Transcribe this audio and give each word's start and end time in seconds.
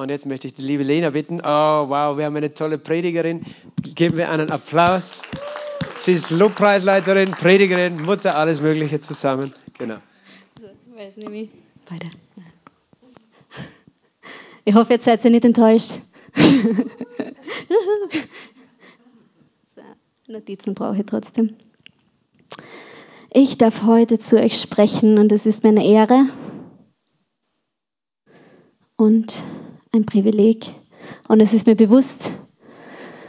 Und 0.00 0.10
jetzt 0.10 0.26
möchte 0.26 0.46
ich 0.46 0.54
die 0.54 0.62
liebe 0.62 0.84
Lena 0.84 1.10
bitten. 1.10 1.40
Oh, 1.40 1.88
wow, 1.88 2.16
wir 2.16 2.26
haben 2.26 2.36
eine 2.36 2.54
tolle 2.54 2.78
Predigerin. 2.78 3.44
Geben 3.96 4.16
wir 4.16 4.30
einen 4.30 4.48
Applaus. 4.48 5.22
Sie 5.96 6.12
ist 6.12 6.30
Lobpreisleiterin, 6.30 7.32
Predigerin, 7.32 8.00
Mutter, 8.02 8.36
alles 8.36 8.60
Mögliche 8.60 9.00
zusammen. 9.00 9.52
Genau. 9.76 9.96
So, 10.60 10.68
weiß 10.96 11.16
wie. 11.16 11.50
Weiter. 11.90 12.10
Ich 14.64 14.76
hoffe, 14.76 14.92
jetzt 14.92 15.04
seid 15.04 15.24
ihr 15.24 15.32
nicht 15.32 15.44
enttäuscht. 15.44 15.98
so, 19.74 19.82
Notizen 20.28 20.74
brauche 20.74 20.98
ich 20.98 21.06
trotzdem. 21.06 21.56
Ich 23.32 23.58
darf 23.58 23.82
heute 23.82 24.20
zu 24.20 24.36
euch 24.36 24.60
sprechen 24.60 25.18
und 25.18 25.32
es 25.32 25.44
ist 25.44 25.64
mir 25.64 25.70
eine 25.70 25.84
Ehre 25.84 26.26
und 28.96 29.42
ein 29.92 30.06
Privileg. 30.06 30.70
Und 31.28 31.40
es 31.40 31.52
ist 31.52 31.66
mir 31.66 31.74
bewusst, 31.74 32.30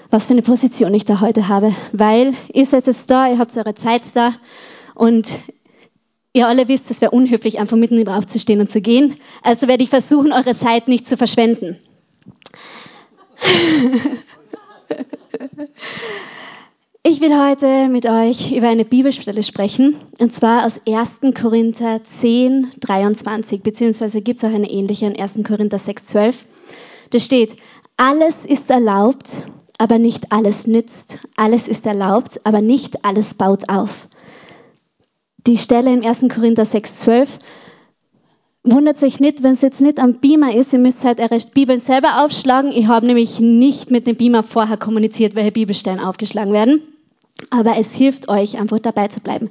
was 0.10 0.28
für 0.28 0.34
eine 0.34 0.42
Position 0.42 0.94
ich 0.94 1.06
da 1.06 1.22
heute 1.22 1.48
habe, 1.48 1.74
weil 1.92 2.34
ihr 2.54 2.66
seid 2.66 2.88
jetzt 2.88 3.10
da, 3.10 3.28
ihr 3.30 3.38
habt 3.38 3.56
eure 3.56 3.76
Zeit 3.76 4.04
da 4.16 4.34
und 4.96 5.30
ihr 6.34 6.48
alle 6.48 6.68
wisst, 6.68 6.90
es 6.92 7.02
wäre 7.02 7.12
unhöflich, 7.12 7.60
einfach 7.60 7.78
mitten 7.78 8.04
drauf 8.04 8.28
zu 8.28 8.40
stehen 8.40 8.60
und 8.60 8.72
zu 8.72 8.82
gehen. 8.82 9.16
Also 9.44 9.68
werde 9.68 9.84
ich 9.84 9.90
versuchen, 9.90 10.32
eure 10.32 10.56
Zeit 10.56 10.88
nicht 10.88 11.06
zu 11.06 11.18
verschwenden. 11.18 11.80
Ich 17.12 17.22
will 17.22 17.36
heute 17.36 17.90
mit 17.90 18.06
euch 18.06 18.52
über 18.56 18.70
eine 18.70 18.86
Bibelstelle 18.86 19.42
sprechen, 19.42 19.96
und 20.20 20.32
zwar 20.32 20.68
aus 20.68 20.80
1. 20.88 21.34
Korinther 21.34 22.04
10, 22.04 22.68
23, 22.82 23.64
beziehungsweise 23.64 24.22
gibt 24.22 24.38
es 24.38 24.48
auch 24.48 24.54
eine 24.54 24.70
ähnliche 24.70 25.08
in 25.08 25.20
1. 25.20 25.40
Korinther 25.44 25.80
6, 25.80 26.06
12. 26.06 26.46
Da 27.10 27.20
steht, 27.20 27.56
alles 27.98 28.46
ist 28.46 28.70
erlaubt, 28.70 29.38
aber 29.80 29.98
nicht 29.98 30.32
alles 30.32 30.68
nützt. 30.68 31.18
Alles 31.36 31.68
ist 31.68 31.88
erlaubt, 31.88 32.42
aber 32.44 32.62
nicht 32.62 33.04
alles 33.04 33.34
baut 33.34 33.70
auf. 33.70 34.08
Die 35.48 35.58
Stelle 35.58 35.92
im 35.92 36.06
1. 36.06 36.28
Korinther 36.32 36.66
6, 36.66 37.00
12 37.00 37.40
wundert 38.64 38.98
sich 39.00 39.20
nicht, 39.20 39.42
wenn 39.42 39.54
es 39.54 39.62
jetzt 39.62 39.82
nicht 39.82 39.98
am 39.98 40.20
Beamer 40.20 40.54
ist. 40.54 40.74
Ihr 40.74 40.80
müsst 40.80 41.04
halt 41.04 41.20
eure 41.20 41.40
Bibeln 41.56 41.80
selber 41.80 42.24
aufschlagen. 42.24 42.72
Ich 42.72 42.86
habe 42.86 43.08
nämlich 43.08 43.40
nicht 43.40 43.90
mit 43.90 44.06
dem 44.06 44.16
Beamer 44.16 44.44
vorher 44.44 44.78
kommuniziert, 44.78 45.34
welche 45.34 45.54
Bibelstellen 45.54 46.00
aufgeschlagen 46.00 46.54
werden. 46.54 46.84
Aber 47.50 47.78
es 47.78 47.94
hilft 47.94 48.30
euch, 48.30 48.60
einfach 48.60 48.80
dabei 48.80 49.08
zu 49.08 49.22
bleiben. 49.22 49.50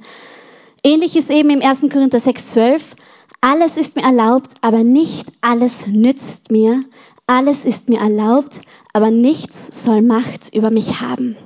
Ähnlich 0.83 1.15
ist 1.15 1.29
eben 1.29 1.49
im 1.49 1.61
1. 1.61 1.81
Korinther 1.91 2.19
6, 2.19 2.51
12. 2.51 2.95
Alles 3.41 3.77
ist 3.77 3.95
mir 3.95 4.03
erlaubt, 4.03 4.51
aber 4.61 4.83
nicht 4.83 5.27
alles 5.41 5.87
nützt 5.87 6.51
mir. 6.51 6.83
Alles 7.27 7.65
ist 7.65 7.89
mir 7.89 7.99
erlaubt, 7.99 8.59
aber 8.93 9.11
nichts 9.11 9.83
soll 9.83 10.01
Macht 10.01 10.53
über 10.55 10.71
mich 10.71 10.99
haben. 11.01 11.37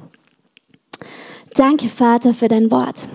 Danke, 1.55 1.89
Vater, 1.89 2.33
für 2.33 2.47
dein 2.47 2.71
Wort. 2.71 3.07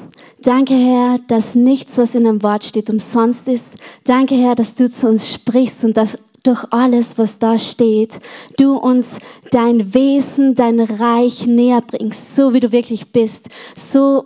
Danke, 0.43 0.75
Herr, 0.75 1.19
dass 1.27 1.56
nichts, 1.56 1.99
was 1.99 2.15
in 2.15 2.25
dem 2.25 2.43
Wort 2.45 2.62
steht, 2.62 2.91
umsonst 2.91 3.49
ist. 3.49 3.71
Danke, 4.05 4.37
Herr, 4.37 4.55
dass 4.55 4.77
du 4.77 4.89
zu 4.89 5.09
uns 5.09 5.33
sprichst 5.33 5.83
und 5.83 5.97
dass 5.97 6.19
durch 6.42 6.64
alles, 6.70 7.19
was 7.19 7.39
da 7.39 7.58
steht, 7.58 8.19
du 8.58 8.77
uns 8.77 9.17
dein 9.50 9.94
Wesen, 9.94 10.55
dein 10.55 10.81
Reich 10.81 11.47
näher 11.47 11.83
bringst, 11.86 12.34
so 12.34 12.55
wie 12.55 12.61
du 12.61 12.72
wirklich 12.72 13.12
bist, 13.12 13.48
so 13.75 14.25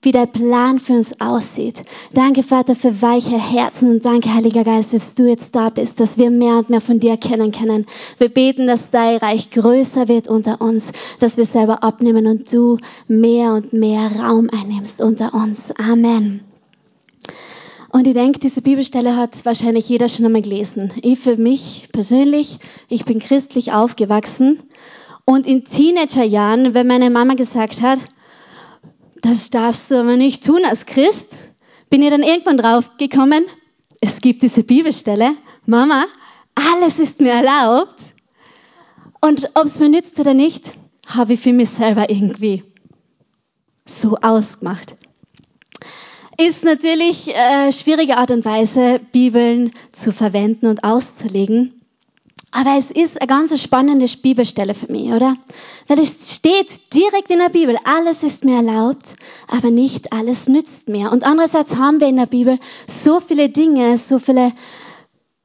wie 0.00 0.12
der 0.12 0.26
Plan 0.26 0.78
für 0.78 0.92
uns 0.92 1.20
aussieht. 1.20 1.82
Danke, 2.14 2.44
Vater, 2.44 2.76
für 2.76 3.02
weiche 3.02 3.36
Herzen 3.36 3.90
und 3.90 4.04
danke, 4.04 4.32
Heiliger 4.32 4.62
Geist, 4.62 4.94
dass 4.94 5.14
du 5.16 5.28
jetzt 5.28 5.56
da 5.56 5.70
bist, 5.70 5.98
dass 5.98 6.16
wir 6.16 6.30
mehr 6.30 6.58
und 6.58 6.70
mehr 6.70 6.80
von 6.80 7.00
dir 7.00 7.16
kennen 7.16 7.50
können. 7.50 7.84
Wir 8.18 8.28
beten, 8.28 8.68
dass 8.68 8.92
dein 8.92 9.16
Reich 9.16 9.50
größer 9.50 10.06
wird 10.06 10.28
unter 10.28 10.60
uns, 10.60 10.92
dass 11.18 11.36
wir 11.36 11.44
selber 11.44 11.82
abnehmen 11.82 12.28
und 12.28 12.52
du 12.52 12.76
mehr 13.08 13.54
und 13.54 13.72
mehr 13.72 14.10
Raum 14.20 14.48
einnimmst 14.50 15.00
unter 15.00 15.34
uns. 15.34 15.72
Amen. 15.76 16.40
Und 17.90 18.06
ich 18.06 18.14
denke, 18.14 18.38
diese 18.38 18.60
Bibelstelle 18.60 19.16
hat 19.16 19.44
wahrscheinlich 19.44 19.88
jeder 19.88 20.08
schon 20.08 20.26
einmal 20.26 20.42
gelesen. 20.42 20.92
Ich 21.02 21.18
für 21.18 21.36
mich 21.36 21.88
persönlich, 21.92 22.58
ich 22.90 23.04
bin 23.04 23.18
christlich 23.18 23.72
aufgewachsen. 23.72 24.62
Und 25.24 25.46
in 25.46 25.64
Teenagerjahren, 25.64 26.74
wenn 26.74 26.86
meine 26.86 27.10
Mama 27.10 27.34
gesagt 27.34 27.80
hat, 27.80 27.98
das 29.22 29.50
darfst 29.50 29.90
du 29.90 29.96
aber 29.96 30.16
nicht 30.16 30.44
tun 30.44 30.60
als 30.64 30.86
Christ, 30.86 31.38
bin 31.90 32.02
ich 32.02 32.10
dann 32.10 32.22
irgendwann 32.22 32.58
drauf 32.58 32.96
gekommen, 32.98 33.44
es 34.00 34.20
gibt 34.20 34.42
diese 34.42 34.62
Bibelstelle, 34.62 35.32
Mama, 35.66 36.04
alles 36.54 36.98
ist 36.98 37.20
mir 37.20 37.32
erlaubt. 37.32 38.14
Und 39.20 39.50
ob 39.54 39.64
es 39.64 39.80
mir 39.80 39.88
nützt 39.88 40.18
oder 40.20 40.34
nicht, 40.34 40.74
habe 41.06 41.32
ich 41.32 41.40
für 41.40 41.52
mich 41.52 41.70
selber 41.70 42.08
irgendwie 42.10 42.62
so 43.86 44.16
ausgemacht. 44.18 44.97
Ist 46.40 46.62
natürlich 46.62 47.34
äh, 47.34 47.72
schwierige 47.72 48.16
Art 48.16 48.30
und 48.30 48.44
Weise, 48.44 49.00
Bibeln 49.10 49.72
zu 49.90 50.12
verwenden 50.12 50.66
und 50.66 50.84
auszulegen. 50.84 51.74
Aber 52.52 52.78
es 52.78 52.92
ist 52.92 53.20
eine 53.20 53.26
ganz 53.26 53.60
spannende 53.60 54.06
Bibelstelle 54.22 54.74
für 54.74 54.90
mich, 54.90 55.10
oder? 55.10 55.36
Weil 55.88 55.98
es 55.98 56.32
steht 56.32 56.94
direkt 56.94 57.30
in 57.30 57.40
der 57.40 57.48
Bibel, 57.48 57.76
alles 57.82 58.22
ist 58.22 58.44
mir 58.44 58.54
erlaubt, 58.54 59.16
aber 59.48 59.72
nicht 59.72 60.12
alles 60.12 60.48
nützt 60.48 60.88
mir. 60.88 61.10
Und 61.10 61.24
andererseits 61.24 61.74
haben 61.74 62.00
wir 62.00 62.06
in 62.06 62.16
der 62.16 62.26
Bibel 62.26 62.60
so 62.86 63.18
viele 63.18 63.48
Dinge, 63.48 63.98
so 63.98 64.20
viele 64.20 64.52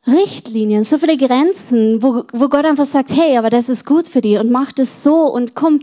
Richtlinien, 0.06 0.84
so 0.84 1.00
viele 1.00 1.18
Grenzen, 1.18 2.04
wo, 2.04 2.24
wo 2.34 2.50
Gott 2.50 2.66
einfach 2.66 2.86
sagt, 2.86 3.10
hey, 3.10 3.36
aber 3.38 3.50
das 3.50 3.68
ist 3.68 3.88
gut 3.88 4.08
für 4.08 4.22
dich 4.22 4.38
und 4.38 4.52
mach 4.52 4.72
das 4.72 5.02
so 5.02 5.26
und 5.26 5.56
komm, 5.56 5.80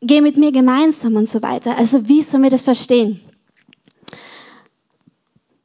geh 0.00 0.22
mit 0.22 0.38
mir 0.38 0.50
gemeinsam 0.50 1.16
und 1.16 1.28
so 1.28 1.42
weiter. 1.42 1.76
Also 1.76 2.08
wie 2.08 2.22
sollen 2.22 2.42
wir 2.42 2.50
das 2.50 2.62
verstehen? 2.62 3.20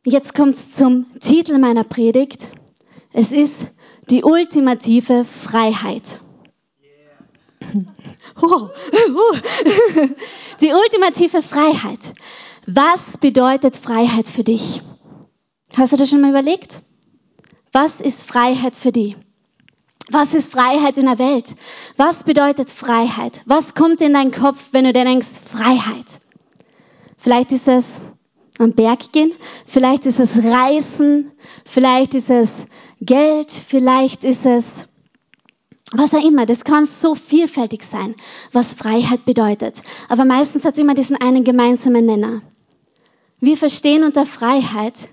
Jetzt 0.05 0.33
kommt 0.33 0.55
es 0.55 0.73
zum 0.73 1.05
Titel 1.19 1.59
meiner 1.59 1.83
Predigt. 1.83 2.49
Es 3.13 3.31
ist 3.31 3.65
die 4.09 4.23
ultimative 4.23 5.25
Freiheit. 5.25 6.19
Die 10.61 10.73
ultimative 10.73 11.43
Freiheit. 11.43 12.13
Was 12.65 13.17
bedeutet 13.17 13.77
Freiheit 13.77 14.27
für 14.27 14.43
dich? 14.43 14.81
Hast 15.77 15.93
du 15.93 15.97
das 15.97 16.09
schon 16.09 16.21
mal 16.21 16.31
überlegt? 16.31 16.81
Was 17.71 18.01
ist 18.01 18.23
Freiheit 18.23 18.75
für 18.75 18.91
dich? 18.91 19.15
Was 20.09 20.33
ist 20.33 20.51
Freiheit 20.51 20.97
in 20.97 21.05
der 21.05 21.19
Welt? 21.19 21.55
Was 21.95 22.23
bedeutet 22.23 22.71
Freiheit? 22.71 23.41
Was 23.45 23.75
kommt 23.75 24.01
in 24.01 24.13
deinen 24.13 24.31
Kopf, 24.31 24.69
wenn 24.71 24.85
du 24.85 24.93
dir 24.93 25.05
denkst, 25.05 25.29
Freiheit? 25.51 26.19
Vielleicht 27.17 27.51
ist 27.51 27.67
es 27.67 28.01
am 28.61 28.73
Berg 28.73 29.11
gehen, 29.11 29.33
vielleicht 29.65 30.05
ist 30.05 30.19
es 30.19 30.37
Reisen, 30.37 31.31
vielleicht 31.65 32.13
ist 32.15 32.29
es 32.29 32.65
Geld, 33.01 33.51
vielleicht 33.51 34.23
ist 34.23 34.45
es 34.45 34.85
was 35.93 36.13
auch 36.13 36.23
immer. 36.23 36.45
Das 36.45 36.63
kann 36.63 36.85
so 36.85 37.15
vielfältig 37.15 37.83
sein, 37.83 38.15
was 38.53 38.73
Freiheit 38.73 39.25
bedeutet. 39.25 39.81
Aber 40.09 40.25
meistens 40.25 40.65
hat 40.65 40.75
es 40.75 40.79
immer 40.79 40.93
diesen 40.93 41.17
einen 41.17 41.43
gemeinsamen 41.43 42.05
Nenner. 42.05 42.41
Wir 43.39 43.57
verstehen 43.57 44.03
unter 44.03 44.25
Freiheit, 44.25 45.09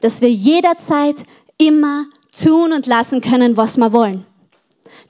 dass 0.00 0.20
wir 0.20 0.30
jederzeit 0.30 1.22
immer 1.58 2.06
tun 2.42 2.72
und 2.72 2.86
lassen 2.86 3.20
können, 3.20 3.56
was 3.56 3.76
wir 3.76 3.92
wollen. 3.92 4.26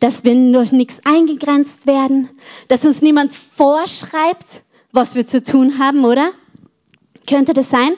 Dass 0.00 0.24
wir 0.24 0.34
durch 0.52 0.72
nichts 0.72 1.00
eingegrenzt 1.04 1.86
werden, 1.86 2.28
dass 2.68 2.84
uns 2.84 3.02
niemand 3.02 3.32
vorschreibt, 3.32 4.62
was 4.92 5.14
wir 5.14 5.26
zu 5.26 5.42
tun 5.42 5.78
haben, 5.78 6.04
oder? 6.04 6.32
Könnte 7.26 7.52
das 7.52 7.68
sein? 7.68 7.94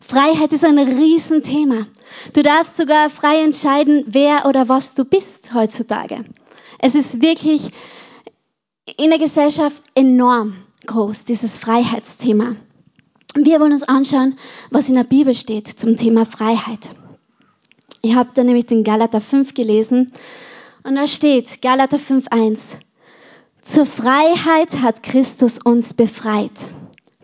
Freiheit 0.00 0.52
ist 0.52 0.64
ein 0.64 0.78
Riesenthema. 0.78 1.86
Du 2.34 2.42
darfst 2.42 2.76
sogar 2.76 3.08
frei 3.08 3.42
entscheiden, 3.42 4.04
wer 4.06 4.46
oder 4.46 4.68
was 4.68 4.94
du 4.94 5.04
bist 5.04 5.54
heutzutage. 5.54 6.24
Es 6.78 6.94
ist 6.94 7.22
wirklich 7.22 7.70
in 8.98 9.10
der 9.10 9.18
Gesellschaft 9.18 9.82
enorm 9.94 10.56
groß, 10.86 11.24
dieses 11.24 11.58
Freiheitsthema. 11.58 12.56
Wir 13.34 13.60
wollen 13.60 13.72
uns 13.72 13.82
anschauen, 13.82 14.38
was 14.70 14.88
in 14.88 14.94
der 14.94 15.04
Bibel 15.04 15.34
steht 15.34 15.68
zum 15.68 15.96
Thema 15.96 16.26
Freiheit. 16.26 16.90
Ich 18.02 18.14
habe 18.14 18.30
da 18.34 18.44
nämlich 18.44 18.66
den 18.66 18.84
Galater 18.84 19.20
5 19.20 19.54
gelesen 19.54 20.12
und 20.82 20.96
da 20.96 21.06
steht 21.06 21.62
Galater 21.62 21.96
5.1. 21.96 22.76
Zur 23.62 23.86
Freiheit 23.86 24.82
hat 24.82 25.02
Christus 25.02 25.58
uns 25.58 25.94
befreit. 25.94 26.52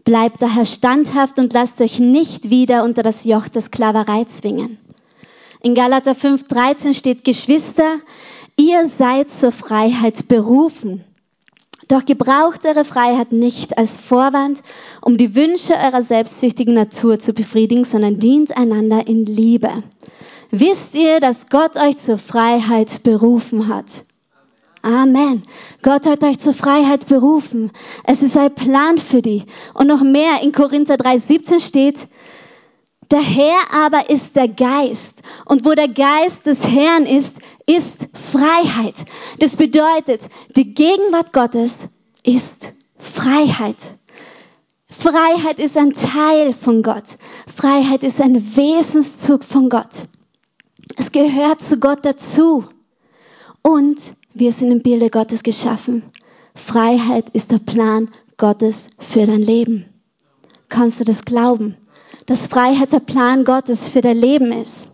Bleibt 0.05 0.41
daher 0.41 0.65
standhaft 0.65 1.39
und 1.39 1.53
lasst 1.53 1.81
euch 1.81 1.99
nicht 1.99 2.51
wieder 2.51 2.85
unter 2.85 3.03
das 3.03 3.25
Joch 3.25 3.49
der 3.49 3.63
Sklaverei 3.63 4.25
zwingen. 4.25 4.79
In 5.63 5.75
Galater 5.75 6.13
5,13 6.13 6.95
steht, 6.95 7.25
Geschwister, 7.25 7.97
ihr 8.57 8.89
seid 8.89 9.31
zur 9.31 9.53
Freiheit 9.53 10.29
berufen. 10.29 11.05
Doch 11.89 12.05
gebraucht 12.05 12.65
eure 12.67 12.85
Freiheit 12.85 13.33
nicht 13.33 13.77
als 13.77 13.99
Vorwand, 13.99 14.63
um 15.03 15.17
die 15.17 15.35
Wünsche 15.35 15.75
eurer 15.75 16.03
selbstsüchtigen 16.03 16.75
Natur 16.75 17.19
zu 17.19 17.33
befriedigen, 17.33 17.85
sondern 17.85 18.19
dient 18.19 18.57
einander 18.57 19.07
in 19.07 19.27
Liebe. 19.27 19.83
wisst 20.53 20.95
ihr, 20.95 21.21
dass 21.21 21.49
Gott 21.49 21.77
euch 21.77 21.97
zur 21.97 22.19
Freiheit 22.19 23.03
berufen 23.03 23.69
hat. 23.69 24.05
Amen. 24.83 25.43
Gott 25.83 26.07
hat 26.07 26.23
euch 26.25 26.39
zur 26.39 26.55
Freiheit 26.55 27.07
berufen. 27.07 27.71
Es 28.05 28.23
ist 28.23 28.37
ein 28.37 28.55
Plan 28.55 28.99
für 28.99 29.21
die. 29.21 29.45
Und 29.75 29.89
noch 29.89 30.03
mehr 30.03 30.43
in 30.43 30.53
Korinther 30.53 30.95
3,17 30.97 31.61
steht, 31.61 32.09
der 33.11 33.21
Herr 33.21 33.59
aber 33.75 34.09
ist 34.09 34.37
der 34.37 34.49
Geist. 34.49 35.23
Und 35.45 35.65
wo 35.65 35.75
der 35.75 35.89
Geist 35.89 36.47
des 36.47 36.67
Herrn 36.67 37.05
ist, 37.05 37.37
ist 37.67 38.09
Freiheit. 38.15 38.95
Das 39.39 39.57
bedeutet, 39.57 40.29
die 40.57 40.73
Gegenwart 40.75 41.33
Gottes 41.33 41.89
ist 42.25 42.73
Freiheit. 42.99 43.77
Freiheit 44.89 45.59
ist 45.59 45.77
ein 45.77 45.93
Teil 45.93 46.53
von 46.53 46.83
Gott. 46.83 47.17
Freiheit 47.47 48.03
ist 48.03 48.21
ein 48.21 48.57
Wesenszug 48.57 49.45
von 49.45 49.69
Gott. 49.69 50.07
Es 50.97 51.13
gehört 51.13 51.61
zu 51.63 51.79
Gott 51.79 52.05
dazu. 52.05 52.65
Und 53.63 54.15
wir 54.35 54.53
sind 54.53 54.71
im 54.71 54.83
Bilde 54.83 55.11
Gottes 55.11 55.43
geschaffen. 55.43 56.03
Freiheit 56.55 57.29
ist 57.31 57.51
der 57.51 57.59
Plan 57.59 58.09
Gottes 58.37 58.89
für 58.99 59.27
dein 59.27 59.43
Leben. 59.43 59.87
Kannst 60.69 61.01
du 61.01 61.05
das 61.05 61.25
glauben? 61.25 61.77
Dass 62.27 62.47
Freiheit 62.47 62.93
der 62.93 63.01
Plan 63.01 63.45
Gottes 63.45 63.89
für 63.89 64.01
dein 64.01 64.17
Leben 64.17 64.53
ist. 64.53 64.89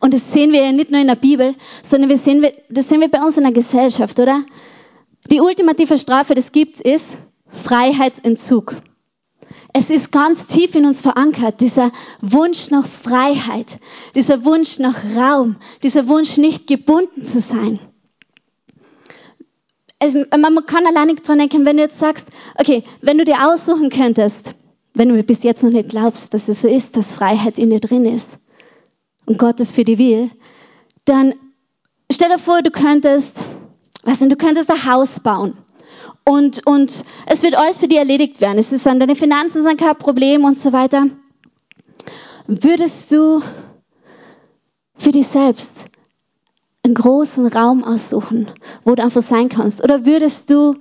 Und 0.00 0.14
das 0.14 0.32
sehen 0.32 0.52
wir 0.52 0.62
ja 0.62 0.72
nicht 0.72 0.90
nur 0.90 1.00
in 1.00 1.06
der 1.06 1.14
Bibel, 1.14 1.54
sondern 1.82 2.10
wir 2.10 2.18
sehen, 2.18 2.46
das 2.68 2.88
sehen 2.88 3.00
wir 3.00 3.10
bei 3.10 3.22
uns 3.22 3.36
in 3.36 3.44
der 3.44 3.52
Gesellschaft, 3.52 4.18
oder? 4.18 4.44
Die 5.30 5.40
ultimative 5.40 5.96
Strafe, 5.96 6.34
das 6.34 6.52
gibt's, 6.52 6.80
ist 6.80 7.18
Freiheitsentzug. 7.48 8.76
Es 9.76 9.90
ist 9.90 10.12
ganz 10.12 10.46
tief 10.46 10.76
in 10.76 10.86
uns 10.86 11.00
verankert, 11.00 11.60
dieser 11.60 11.90
Wunsch 12.20 12.70
nach 12.70 12.86
Freiheit, 12.86 13.80
dieser 14.14 14.44
Wunsch 14.44 14.78
nach 14.78 14.96
Raum, 15.16 15.56
dieser 15.82 16.06
Wunsch 16.06 16.36
nicht 16.36 16.68
gebunden 16.68 17.24
zu 17.24 17.40
sein. 17.40 17.80
Es, 19.98 20.14
man 20.14 20.64
kann 20.66 20.86
allein 20.86 21.08
nicht 21.08 21.26
dran 21.26 21.40
denken, 21.40 21.64
wenn 21.64 21.76
du 21.76 21.82
jetzt 21.82 21.98
sagst, 21.98 22.28
okay, 22.56 22.84
wenn 23.00 23.18
du 23.18 23.24
dir 23.24 23.48
aussuchen 23.48 23.90
könntest, 23.90 24.54
wenn 24.94 25.08
du 25.08 25.20
bis 25.24 25.42
jetzt 25.42 25.64
noch 25.64 25.72
nicht 25.72 25.88
glaubst, 25.88 26.32
dass 26.32 26.46
es 26.46 26.60
so 26.60 26.68
ist, 26.68 26.96
dass 26.96 27.12
Freiheit 27.12 27.58
in 27.58 27.70
dir 27.70 27.80
drin 27.80 28.04
ist 28.04 28.38
und 29.26 29.38
Gott 29.38 29.58
es 29.58 29.72
für 29.72 29.82
dich 29.82 29.98
will, 29.98 30.30
dann 31.04 31.34
stell 32.12 32.28
dir 32.28 32.38
vor, 32.38 32.62
du 32.62 32.70
könntest, 32.70 33.42
was 34.04 34.20
denn, 34.20 34.28
du 34.28 34.36
könntest 34.36 34.70
ein 34.70 34.86
Haus 34.86 35.18
bauen 35.18 35.58
und, 36.24 36.66
und 36.66 37.04
es 37.26 37.42
wird 37.42 37.56
alles 37.56 37.78
für 37.78 37.88
dich 37.88 37.98
erledigt 37.98 38.40
werden. 38.40 38.58
Es 38.58 38.72
ist 38.72 38.86
an 38.86 38.98
deine 38.98 39.16
Finanzen 39.16 39.62
sind 39.62 39.78
kein 39.78 39.96
Problem 39.96 40.44
und 40.44 40.56
so 40.56 40.72
weiter. 40.72 41.06
Würdest 42.46 43.12
du 43.12 43.42
für 44.96 45.12
dich 45.12 45.26
selbst 45.26 45.84
einen 46.82 46.94
großen 46.94 47.46
Raum 47.46 47.84
aussuchen, 47.84 48.48
wo 48.84 48.94
du 48.94 49.02
einfach 49.02 49.22
sein 49.22 49.48
kannst? 49.48 49.82
Oder 49.82 50.06
würdest 50.06 50.50
du 50.50 50.74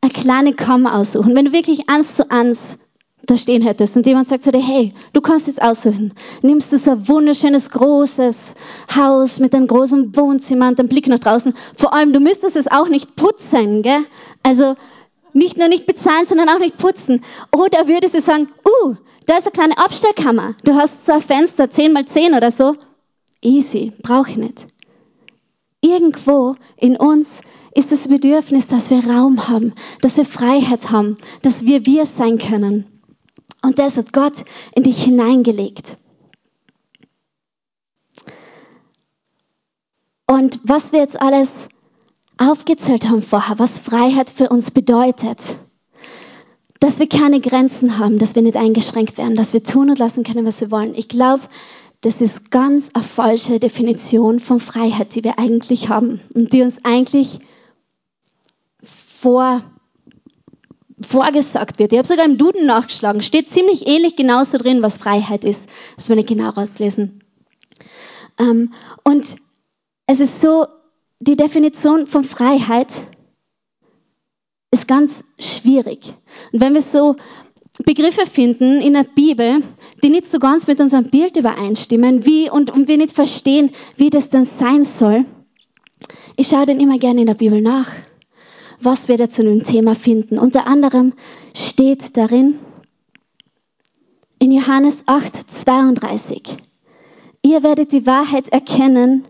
eine 0.00 0.12
kleine 0.12 0.54
Kammer 0.54 0.94
aussuchen? 0.96 1.34
Wenn 1.34 1.46
du 1.46 1.52
wirklich 1.52 1.88
eins 1.88 2.14
zu 2.16 2.30
eins 2.30 2.78
da 3.26 3.36
stehen 3.36 3.62
hättest 3.62 3.96
und 3.96 4.06
jemand 4.06 4.28
sagt 4.28 4.42
zu 4.42 4.52
dir, 4.52 4.62
hey, 4.62 4.92
du 5.12 5.20
kannst 5.20 5.46
jetzt 5.46 5.62
aussuchen. 5.62 6.12
Nimmst 6.42 6.72
du 6.72 6.78
so 6.78 6.92
ein 6.92 7.08
wunderschönes, 7.08 7.70
großes 7.70 8.54
Haus 8.96 9.38
mit 9.38 9.54
einem 9.54 9.66
großen 9.66 10.16
Wohnzimmer 10.16 10.68
und 10.68 10.78
einem 10.78 10.88
Blick 10.88 11.06
nach 11.06 11.20
draußen. 11.20 11.54
Vor 11.74 11.92
allem, 11.92 12.12
du 12.12 12.20
müsstest 12.20 12.56
es 12.56 12.70
auch 12.70 12.88
nicht 12.88 13.14
putzen, 13.16 13.82
gell? 13.82 14.04
Also, 14.42 14.74
nicht 15.32 15.56
nur 15.56 15.68
nicht 15.68 15.86
bezahlen, 15.86 16.26
sondern 16.26 16.48
auch 16.48 16.58
nicht 16.58 16.78
putzen. 16.78 17.22
Oder 17.52 17.86
würdest 17.86 18.14
du 18.14 18.20
sagen, 18.20 18.48
uh, 18.66 18.94
da 19.26 19.38
ist 19.38 19.46
eine 19.46 19.52
kleine 19.52 19.78
Abstellkammer. 19.78 20.54
Du 20.64 20.74
hast 20.74 21.06
so 21.06 21.12
ein 21.12 21.22
Fenster, 21.22 21.70
10 21.70 21.92
mal 21.92 22.04
10 22.04 22.34
oder 22.34 22.50
so. 22.50 22.76
Easy, 23.40 23.92
brauche 24.02 24.30
ich 24.30 24.36
nicht. 24.36 24.66
Irgendwo 25.80 26.54
in 26.76 26.96
uns 26.96 27.40
ist 27.74 27.90
das 27.92 28.08
Bedürfnis, 28.08 28.68
dass 28.68 28.90
wir 28.90 29.04
Raum 29.04 29.48
haben, 29.48 29.72
dass 30.00 30.16
wir 30.16 30.24
Freiheit 30.24 30.90
haben, 30.90 31.16
dass 31.42 31.66
wir 31.66 31.86
wir 31.86 32.06
sein 32.06 32.38
können. 32.38 32.91
Und 33.62 33.78
das 33.78 33.96
hat 33.96 34.12
Gott 34.12 34.44
in 34.74 34.82
dich 34.82 35.02
hineingelegt. 35.02 35.96
Und 40.26 40.60
was 40.64 40.92
wir 40.92 41.00
jetzt 41.00 41.20
alles 41.20 41.68
aufgezählt 42.38 43.08
haben 43.08 43.22
vorher, 43.22 43.58
was 43.58 43.78
Freiheit 43.78 44.30
für 44.30 44.48
uns 44.48 44.70
bedeutet, 44.70 45.38
dass 46.80 46.98
wir 46.98 47.08
keine 47.08 47.40
Grenzen 47.40 47.98
haben, 47.98 48.18
dass 48.18 48.34
wir 48.34 48.42
nicht 48.42 48.56
eingeschränkt 48.56 49.16
werden, 49.16 49.36
dass 49.36 49.52
wir 49.52 49.62
tun 49.62 49.90
und 49.90 49.98
lassen 49.98 50.24
können, 50.24 50.44
was 50.44 50.60
wir 50.60 50.70
wollen. 50.72 50.94
Ich 50.96 51.08
glaube, 51.08 51.42
das 52.00 52.20
ist 52.20 52.50
ganz 52.50 52.90
eine 52.94 53.04
falsche 53.04 53.60
Definition 53.60 54.40
von 54.40 54.58
Freiheit, 54.58 55.14
die 55.14 55.22
wir 55.22 55.38
eigentlich 55.38 55.88
haben 55.88 56.20
und 56.34 56.52
die 56.52 56.62
uns 56.62 56.84
eigentlich 56.84 57.38
vor 58.82 59.62
vorgesagt 61.00 61.78
wird. 61.78 61.92
Ich 61.92 61.98
habe 61.98 62.08
sogar 62.08 62.24
im 62.24 62.38
Duden 62.38 62.66
nachgeschlagen, 62.66 63.22
steht 63.22 63.48
ziemlich 63.48 63.86
ähnlich 63.86 64.16
genauso 64.16 64.58
drin, 64.58 64.82
was 64.82 64.98
Freiheit 64.98 65.44
ist. 65.44 65.68
Muss 65.96 66.08
man 66.08 66.16
nicht 66.16 66.28
genau 66.28 66.50
rausgelesen. 66.50 67.22
Ähm, 68.38 68.72
und 69.04 69.36
es 70.06 70.20
ist 70.20 70.40
so, 70.40 70.66
die 71.20 71.36
Definition 71.36 72.06
von 72.06 72.24
Freiheit 72.24 72.92
ist 74.70 74.88
ganz 74.88 75.24
schwierig. 75.38 76.14
Und 76.52 76.60
wenn 76.60 76.74
wir 76.74 76.82
so 76.82 77.16
Begriffe 77.84 78.26
finden 78.26 78.80
in 78.80 78.94
der 78.94 79.04
Bibel, 79.04 79.62
die 80.02 80.10
nicht 80.10 80.26
so 80.26 80.38
ganz 80.38 80.66
mit 80.66 80.80
unserem 80.80 81.10
Bild 81.10 81.36
übereinstimmen, 81.36 82.26
wie 82.26 82.50
und, 82.50 82.70
und 82.70 82.88
wir 82.88 82.96
nicht 82.96 83.12
verstehen, 83.12 83.70
wie 83.96 84.10
das 84.10 84.30
dann 84.30 84.44
sein 84.44 84.84
soll, 84.84 85.24
ich 86.36 86.48
schaue 86.48 86.66
dann 86.66 86.80
immer 86.80 86.98
gerne 86.98 87.20
in 87.20 87.26
der 87.26 87.34
Bibel 87.34 87.60
nach 87.60 87.90
was 88.84 89.08
wir 89.08 89.16
da 89.16 89.30
zu 89.30 89.44
dem 89.44 89.62
Thema 89.62 89.94
finden. 89.94 90.38
Unter 90.38 90.66
anderem 90.66 91.12
steht 91.54 92.16
darin 92.16 92.58
in 94.38 94.50
Johannes 94.52 95.04
8, 95.06 95.50
32, 95.50 96.56
ihr 97.42 97.62
werdet 97.62 97.92
die 97.92 98.06
Wahrheit 98.06 98.48
erkennen 98.48 99.28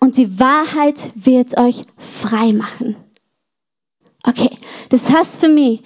und 0.00 0.16
die 0.16 0.40
Wahrheit 0.40 0.98
wird 1.14 1.58
euch 1.58 1.82
frei 1.98 2.52
machen. 2.52 2.96
Okay, 4.26 4.50
das 4.88 5.10
heißt 5.10 5.38
für 5.38 5.48
mich, 5.48 5.82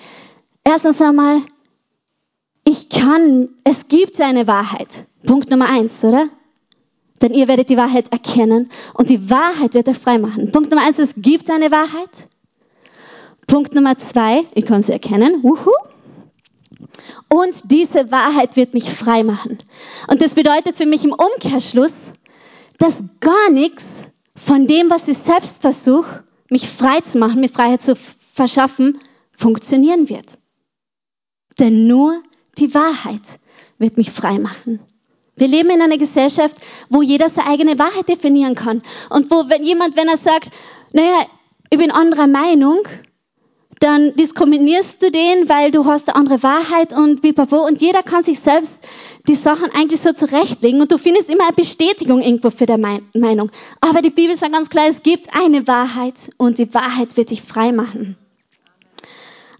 erstens 0.63 1.03
einmal, 1.03 1.41
ich 2.65 2.89
kann, 2.89 3.49
es 3.65 3.89
gibt 3.89 4.21
eine 4.21 4.47
Wahrheit. 4.47 5.07
Punkt 5.27 5.51
Nummer 5.51 5.69
eins, 5.69 6.05
oder? 6.05 6.29
Denn 7.21 7.35
ihr 7.35 7.49
werdet 7.49 7.71
die 7.71 7.77
Wahrheit 7.77 8.13
erkennen 8.13 8.71
und 8.95 9.11
die 9.11 9.29
Wahrheit 9.29 9.75
wird 9.75 9.89
euch 9.89 9.99
frei 9.99 10.19
machen. 10.19 10.53
Punkt 10.53 10.71
Nummer 10.71 10.87
eins, 10.87 10.99
es 10.99 11.15
gibt 11.17 11.51
eine 11.51 11.73
Wahrheit. 11.73 12.29
Punkt 13.49 13.75
Nummer 13.75 13.97
zwei, 13.97 14.45
ich 14.55 14.67
kann 14.67 14.83
sie 14.83 14.93
erkennen. 14.93 15.43
Wuhu. 15.43 15.73
Und 17.29 17.71
diese 17.71 18.11
Wahrheit 18.11 18.57
wird 18.57 18.75
mich 18.75 18.91
frei 18.91 19.23
machen. 19.23 19.59
Und 20.07 20.21
das 20.21 20.35
bedeutet 20.35 20.77
für 20.77 20.87
mich 20.87 21.05
im 21.05 21.15
Umkehrschluss, 21.15 22.11
dass 22.79 23.03
gar 23.21 23.51
nichts 23.51 24.05
von 24.37 24.67
dem, 24.67 24.91
was 24.91 25.09
ich 25.09 25.19
selbst 25.19 25.61
versuche, 25.63 26.25
mich 26.51 26.69
frei 26.69 27.01
zu 27.01 27.19
machen, 27.19 27.41
mir 27.41 27.49
Freiheit 27.49 27.83
zu 27.83 27.97
verschaffen, 28.33 28.99
funktionieren 29.33 30.09
wird. 30.09 30.39
Denn 31.59 31.87
nur 31.87 32.23
die 32.59 32.75
Wahrheit 32.75 33.41
wird 33.79 33.97
mich 33.97 34.11
frei 34.11 34.39
machen. 34.39 34.81
Wir 35.37 35.49
leben 35.49 35.71
in 35.71 35.81
einer 35.81 35.99
Gesellschaft, 35.99 36.57
wo 36.91 37.01
jeder 37.01 37.29
seine 37.31 37.49
eigene 37.49 37.79
Wahrheit 37.79 38.09
definieren 38.09 38.55
kann. 38.55 38.83
Und 39.09 39.31
wo, 39.31 39.49
wenn 39.49 39.65
jemand, 39.65 39.97
wenn 39.97 40.09
er 40.09 40.17
sagt, 40.17 40.51
naja, 40.93 41.27
ich 41.71 41.79
bin 41.79 41.91
anderer 41.91 42.27
Meinung, 42.27 42.83
dann 43.81 44.15
diskriminierst 44.15 45.03
du 45.03 45.11
den, 45.11 45.49
weil 45.49 45.71
du 45.71 45.85
hast 45.85 46.09
eine 46.09 46.17
andere 46.17 46.43
Wahrheit 46.43 46.93
und 46.93 47.23
bipapo 47.23 47.67
und 47.67 47.81
jeder 47.81 48.03
kann 48.03 48.23
sich 48.23 48.41
selbst 48.41 48.79
die 49.29 49.35
Sachen 49.35 49.71
eigentlich 49.75 50.01
so 50.01 50.13
zurechtlegen 50.13 50.81
und 50.81 50.91
du 50.91 50.99
findest 50.99 51.31
immer 51.31 51.45
eine 51.45 51.53
Bestätigung 51.53 52.21
irgendwo 52.21 52.51
für 52.51 52.67
der 52.67 52.79
Meinung. 52.79 53.51
Aber 53.81 54.03
die 54.03 54.11
Bibel 54.11 54.35
sagt 54.35 54.53
ganz 54.53 54.71
klar, 54.71 54.87
es 54.89 55.03
gibt 55.03 55.35
eine 55.35 55.67
Wahrheit 55.67 56.31
und 56.39 56.59
die 56.59 56.73
Wahrheit 56.75 57.17
wird 57.17 57.31
dich 57.31 57.43
frei 57.43 57.73
machen. 57.73 58.17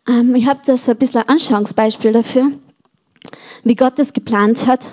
Ähm, 0.09 0.35
ich 0.35 0.47
habe 0.47 0.61
das 0.65 0.89
ein 0.89 0.97
bisschen 0.97 1.21
ein 1.21 1.29
Anschauungsbeispiel 1.29 2.13
dafür, 2.13 2.51
wie 3.63 3.75
Gott 3.75 3.99
das 3.99 4.13
geplant 4.13 4.67
hat. 4.67 4.87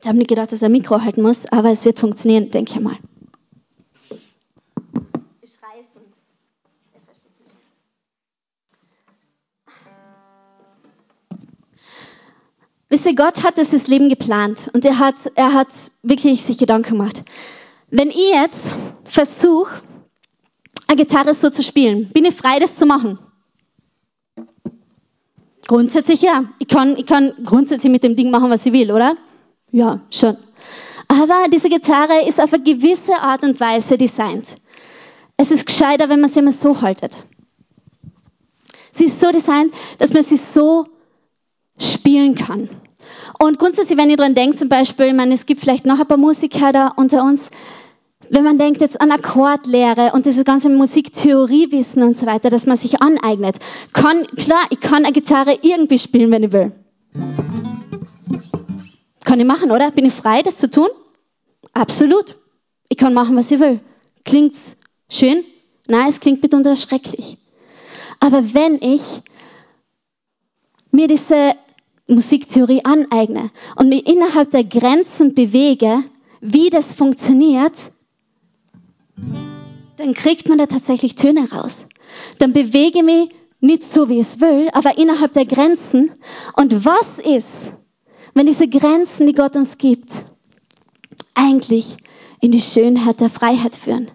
Ich 0.00 0.08
habe 0.08 0.18
nicht 0.18 0.28
gedacht, 0.28 0.52
dass 0.52 0.62
er 0.62 0.68
Mikro 0.68 1.02
halten 1.02 1.22
muss, 1.22 1.46
aber 1.46 1.70
es 1.70 1.84
wird 1.84 1.98
funktionieren, 1.98 2.50
denke 2.50 2.72
ich 2.74 2.80
mal. 2.80 2.98
Wisst 13.04 13.18
ihr, 13.18 13.22
Gott 13.22 13.42
hat 13.42 13.58
das 13.58 13.86
Leben 13.86 14.08
geplant 14.08 14.70
und 14.72 14.86
er 14.86 14.98
hat, 14.98 15.16
er 15.34 15.52
hat 15.52 15.68
wirklich 16.02 16.42
sich 16.42 16.56
Gedanken 16.56 16.92
gemacht. 16.92 17.22
Wenn 17.90 18.08
ich 18.08 18.30
jetzt 18.32 18.72
versuche, 19.04 19.82
eine 20.86 20.96
Gitarre 20.96 21.34
so 21.34 21.50
zu 21.50 21.62
spielen, 21.62 22.08
bin 22.14 22.24
ich 22.24 22.34
frei, 22.34 22.58
das 22.60 22.78
zu 22.78 22.86
machen? 22.86 23.18
Grundsätzlich 25.66 26.22
ja. 26.22 26.44
Ich 26.58 26.68
kann, 26.68 26.96
ich 26.96 27.04
kann 27.04 27.34
grundsätzlich 27.44 27.92
mit 27.92 28.02
dem 28.04 28.16
Ding 28.16 28.30
machen, 28.30 28.48
was 28.48 28.64
ich 28.64 28.72
will, 28.72 28.90
oder? 28.90 29.18
Ja, 29.70 30.00
schon. 30.10 30.38
Aber 31.06 31.48
diese 31.52 31.68
Gitarre 31.68 32.26
ist 32.26 32.40
auf 32.40 32.54
eine 32.54 32.62
gewisse 32.62 33.18
Art 33.20 33.42
und 33.42 33.60
Weise 33.60 33.98
designt. 33.98 34.56
Es 35.36 35.50
ist 35.50 35.66
gescheiter, 35.66 36.08
wenn 36.08 36.22
man 36.22 36.30
sie 36.30 36.38
immer 36.38 36.52
so 36.52 36.80
haltet. 36.80 37.18
Sie 38.92 39.04
ist 39.04 39.20
so 39.20 39.30
designt, 39.30 39.74
dass 39.98 40.14
man 40.14 40.24
sie 40.24 40.38
so 40.38 40.86
spielen 41.78 42.34
kann. 42.34 42.70
Und 43.44 43.58
grundsätzlich, 43.58 43.98
wenn 43.98 44.08
ihr 44.08 44.16
dran 44.16 44.34
denkt, 44.34 44.56
zum 44.56 44.70
Beispiel, 44.70 45.04
ich 45.04 45.12
meine, 45.12 45.34
es 45.34 45.44
gibt 45.44 45.60
vielleicht 45.60 45.84
noch 45.84 46.00
ein 46.00 46.06
paar 46.06 46.16
Musiker 46.16 46.72
da 46.72 46.88
unter 46.88 47.22
uns, 47.24 47.50
wenn 48.30 48.42
man 48.42 48.56
denkt 48.56 48.80
jetzt 48.80 48.98
an 49.02 49.12
Akkordlehre 49.12 50.12
und 50.14 50.24
diese 50.24 50.44
ganze 50.44 50.70
Musiktheoriewissen 50.70 52.02
und 52.02 52.16
so 52.16 52.24
weiter, 52.24 52.48
dass 52.48 52.64
man 52.64 52.78
sich 52.78 53.02
aneignet, 53.02 53.58
kann, 53.92 54.26
klar, 54.28 54.62
ich 54.70 54.80
kann 54.80 55.04
eine 55.04 55.12
Gitarre 55.12 55.58
irgendwie 55.60 55.98
spielen, 55.98 56.30
wenn 56.30 56.44
ich 56.44 56.52
will. 56.52 56.72
Kann 59.24 59.40
ich 59.40 59.46
machen, 59.46 59.70
oder? 59.70 59.90
Bin 59.90 60.06
ich 60.06 60.14
frei, 60.14 60.40
das 60.40 60.56
zu 60.56 60.70
tun? 60.70 60.88
Absolut. 61.74 62.36
Ich 62.88 62.96
kann 62.96 63.12
machen, 63.12 63.36
was 63.36 63.50
ich 63.50 63.60
will. 63.60 63.80
Klingt's 64.24 64.78
schön? 65.10 65.44
Nein, 65.86 66.08
es 66.08 66.20
klingt 66.20 66.42
mitunter 66.42 66.76
schrecklich. 66.76 67.36
Aber 68.20 68.54
wenn 68.54 68.76
ich 68.80 69.20
mir 70.92 71.08
diese 71.08 71.56
Musiktheorie 72.06 72.84
aneigne 72.84 73.50
und 73.76 73.88
mich 73.88 74.06
innerhalb 74.06 74.50
der 74.50 74.64
Grenzen 74.64 75.34
bewege, 75.34 76.02
wie 76.40 76.68
das 76.70 76.94
funktioniert, 76.94 77.72
dann 79.96 80.12
kriegt 80.14 80.48
man 80.48 80.58
da 80.58 80.66
tatsächlich 80.66 81.14
Töne 81.14 81.50
raus. 81.50 81.86
Dann 82.38 82.52
bewege 82.52 82.98
ich 82.98 83.04
mich 83.04 83.28
nicht 83.60 83.82
so, 83.82 84.08
wie 84.08 84.18
es 84.18 84.40
will, 84.40 84.68
aber 84.72 84.98
innerhalb 84.98 85.32
der 85.32 85.46
Grenzen. 85.46 86.12
Und 86.54 86.84
was 86.84 87.18
ist, 87.18 87.72
wenn 88.34 88.46
diese 88.46 88.68
Grenzen, 88.68 89.26
die 89.26 89.32
Gott 89.32 89.56
uns 89.56 89.78
gibt, 89.78 90.12
eigentlich 91.34 91.96
in 92.40 92.52
die 92.52 92.60
Schönheit 92.60 93.20
der 93.20 93.30
Freiheit 93.30 93.74
führen? 93.74 94.10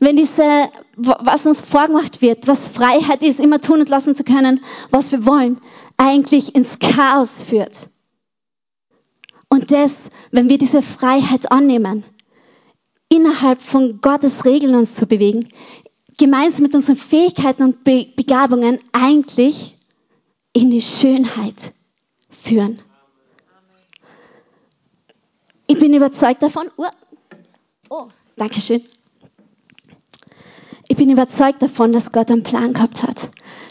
Wenn 0.00 0.16
diese, 0.16 0.68
was 0.96 1.46
uns 1.46 1.60
vorgemacht 1.60 2.20
wird, 2.22 2.46
was 2.46 2.68
Freiheit 2.68 3.22
ist, 3.22 3.40
immer 3.40 3.60
tun 3.60 3.80
und 3.80 3.88
lassen 3.88 4.14
zu 4.14 4.22
können, 4.22 4.60
was 4.90 5.10
wir 5.10 5.26
wollen, 5.26 5.58
eigentlich 5.98 6.54
ins 6.54 6.78
Chaos 6.78 7.42
führt. 7.42 7.90
Und 9.50 9.70
das, 9.72 10.08
wenn 10.30 10.48
wir 10.48 10.56
diese 10.56 10.82
Freiheit 10.82 11.52
annehmen, 11.52 12.04
innerhalb 13.10 13.60
von 13.60 14.00
Gottes 14.00 14.44
Regeln 14.44 14.74
uns 14.74 14.94
zu 14.94 15.06
bewegen, 15.06 15.48
gemeinsam 16.18 16.64
mit 16.64 16.74
unseren 16.74 16.96
Fähigkeiten 16.96 17.62
und 17.62 17.84
Be 17.84 18.06
Begabungen 18.16 18.78
eigentlich 18.92 19.76
in 20.52 20.70
die 20.70 20.82
Schönheit 20.82 21.74
führen. 22.30 22.80
Ich 25.66 25.78
bin 25.78 25.94
überzeugt 25.94 26.42
davon. 26.42 26.70
Oh, 26.76 26.86
oh 27.90 28.08
danke 28.36 28.60
schön. 28.60 28.82
Ich 30.88 30.96
bin 30.96 31.10
überzeugt 31.10 31.62
davon, 31.62 31.92
dass 31.92 32.12
Gott 32.12 32.30
einen 32.30 32.42
Plan 32.42 32.72
gehabt 32.72 33.02
hat. 33.02 33.28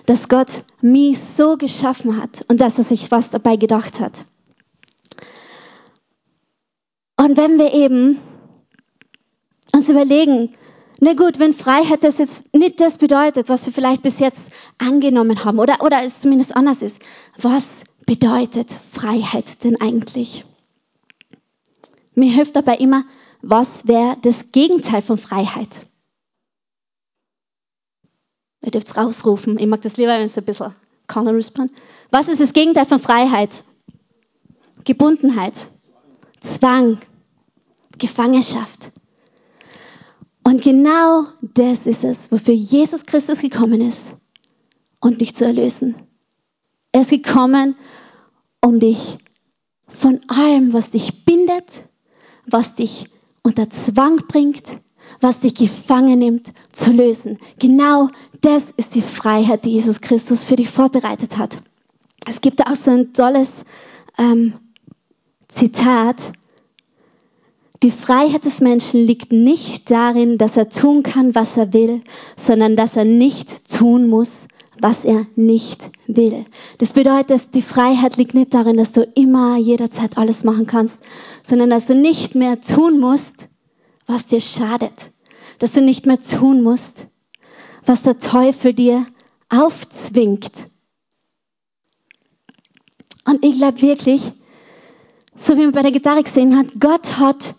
Dass 0.08 0.30
Gott 0.30 0.64
mich 0.82 1.20
so 1.20 1.58
geschaffen 1.58 2.20
hat 2.20 2.44
und 2.48 2.60
dass 2.60 2.80
er 2.80 2.84
sich 2.84 3.12
was 3.12 3.30
dabei 3.30 3.56
gedacht 3.56 4.00
hat. 4.00 4.26
Und 7.18 7.38
wenn 7.38 7.60
wir 7.60 7.74
eben 7.74 8.20
uns 9.74 9.90
überlegen, 9.90 10.56
na 11.00 11.14
gut, 11.14 11.40
wenn 11.40 11.54
Freiheit 11.54 12.04
das 12.04 12.18
jetzt 12.18 12.54
nicht 12.56 12.80
das 12.80 12.98
bedeutet, 12.98 13.50
was 13.50 13.66
wir 13.66 13.74
vielleicht 13.74 14.02
bis 14.02 14.20
jetzt 14.20 14.50
angenommen 14.80 15.44
haben 15.44 15.60
oder, 15.60 15.82
oder 15.82 16.02
es 16.04 16.22
zumindest 16.22 16.56
anders 16.56 16.82
ist, 16.82 17.00
was 17.38 17.84
bedeutet 18.06 18.72
Freiheit 18.92 19.64
denn 19.64 19.80
eigentlich? 19.80 20.46
Mir 22.16 22.32
hilft 22.32 22.56
dabei 22.56 22.78
immer, 22.78 23.04
was 23.42 23.88
wäre 23.88 24.18
das 24.22 24.52
Gegenteil 24.52 25.04
von 25.04 25.20
Freiheit? 25.20 25.86
Ihr 28.68 28.72
dürft 28.72 28.90
es 28.90 28.98
rausrufen. 28.98 29.58
Ich 29.60 29.66
mag 29.66 29.82
das 29.82 29.96
lieber, 29.96 30.12
wenn 30.18 30.26
es 30.26 30.38
ein 30.38 30.44
bisschen 30.44 30.76
keiner 31.08 31.34
respondet. 31.34 31.74
Was 32.12 32.28
ist 32.28 32.42
das 32.42 32.52
Gegenteil 32.52 32.86
von 32.86 33.00
Freiheit? 33.00 33.64
Gebundenheit, 34.84 35.68
Zwang, 36.42 36.98
Gefangenschaft. 37.98 38.92
Und 40.44 40.64
genau 40.64 41.24
das 41.42 41.88
ist 41.88 42.04
es, 42.04 42.30
wofür 42.30 42.54
Jesus 42.54 43.06
Christus 43.06 43.40
gekommen 43.40 43.80
ist 43.80 44.12
und 45.00 45.22
dich 45.22 45.34
zu 45.34 45.46
erlösen. 45.46 45.96
Er 46.92 47.04
ist 47.04 47.12
gekommen, 47.12 47.78
um 48.62 48.82
dich 48.82 49.18
von 49.88 50.20
allem, 50.28 50.74
was 50.74 50.92
dich 50.92 51.24
bindet, 51.24 51.84
was 52.46 52.76
dich 52.76 53.10
unter 53.44 53.70
Zwang 53.70 54.18
bringt, 54.28 54.78
was 55.22 55.40
dich 55.40 55.56
gefangen 55.56 56.20
nimmt, 56.20 56.48
zu 56.72 56.92
lösen. 56.92 57.38
Genau 57.60 58.10
das 58.42 58.72
ist 58.72 58.96
die 58.96 59.02
Freiheit, 59.02 59.66
die 59.66 59.72
Jesus 59.72 60.02
Christus 60.02 60.44
für 60.44 60.56
dich 60.56 60.70
vorbereitet 60.70 61.38
hat. 61.38 61.58
Es 62.26 62.42
gibt 62.42 62.66
auch 62.66 62.76
so 62.76 62.92
ein 62.92 63.14
tolles 63.14 63.64
ähm, 64.18 64.54
Zitat. 65.48 66.34
Die 67.84 67.92
Freiheit 67.92 68.46
des 68.46 68.60
Menschen 68.60 69.06
liegt 69.06 69.32
nicht 69.32 69.90
darin, 69.92 70.38
dass 70.38 70.58
er 70.58 70.70
tun 70.70 71.04
kann, 71.04 71.36
was 71.36 71.58
er 71.58 71.74
will, 71.74 72.02
sondern 72.36 72.76
dass 72.76 72.96
er 72.96 73.06
nicht 73.06 73.72
tun 73.72 74.10
muss, 74.10 74.48
was 74.82 75.06
er 75.06 75.26
nicht 75.36 75.90
will. 76.08 76.46
Das 76.80 76.94
bedeutet, 76.94 77.54
die 77.54 77.62
Freiheit 77.62 78.18
liegt 78.18 78.34
nicht 78.34 78.54
darin, 78.54 78.78
dass 78.78 78.92
du 78.92 79.02
immer 79.16 79.58
jederzeit 79.58 80.18
alles 80.18 80.44
machen 80.44 80.66
kannst, 80.68 81.00
sondern 81.42 81.70
dass 81.70 81.88
du 81.88 81.96
nicht 81.96 82.36
mehr 82.36 82.62
tun 82.62 83.00
musst, 83.00 83.48
was 84.08 84.26
dir 84.26 84.42
schadet. 84.42 85.12
Dass 85.60 85.74
du 85.74 85.82
nicht 85.82 86.06
mehr 86.06 86.20
tun 86.20 86.64
musst, 86.64 87.08
was 87.86 88.04
der 88.04 88.20
Teufel 88.20 88.74
dir 88.74 89.06
aufzwingt. 89.50 90.52
Und 93.26 93.44
ich 93.44 93.58
glaube 93.58 93.82
wirklich, 93.82 94.32
so 95.36 95.58
wie 95.58 95.62
man 95.62 95.72
bei 95.72 95.82
der 95.82 95.92
Gitarre 95.92 96.24
gesehen 96.24 96.58
hat, 96.58 96.68
Gott 96.80 97.18
hat 97.18 97.56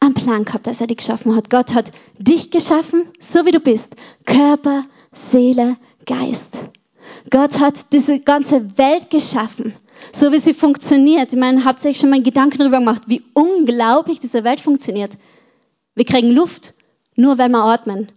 einen 0.00 0.14
Plan 0.14 0.44
gehabt, 0.44 0.68
als 0.68 0.80
er 0.80 0.86
dich 0.86 0.98
geschaffen 0.98 1.34
hat. 1.34 1.50
Gott 1.50 1.74
hat 1.74 1.90
dich 2.18 2.50
geschaffen, 2.50 3.08
so 3.18 3.44
wie 3.44 3.50
du 3.50 3.60
bist. 3.60 3.96
Körper, 4.24 4.84
Seele, 5.12 5.76
Geist. 6.06 6.56
Gott 7.30 7.58
hat 7.58 7.92
diese 7.92 8.20
ganze 8.20 8.78
Welt 8.78 9.10
geschaffen, 9.10 9.74
so 10.12 10.32
wie 10.32 10.38
sie 10.38 10.54
funktioniert. 10.54 11.32
Ich 11.32 11.38
meine, 11.38 11.62
euch 11.84 11.98
schon 11.98 12.10
mal 12.10 12.22
Gedanken 12.22 12.58
darüber 12.58 12.78
gemacht, 12.78 13.02
wie 13.06 13.24
unglaublich 13.34 14.20
diese 14.20 14.44
Welt 14.44 14.60
funktioniert? 14.60 15.16
Wir 15.96 16.04
kriegen 16.04 16.30
Luft, 16.30 16.74
nur 17.16 17.38
weil 17.38 17.48
wir 17.48 17.64
atmen. 17.64 18.08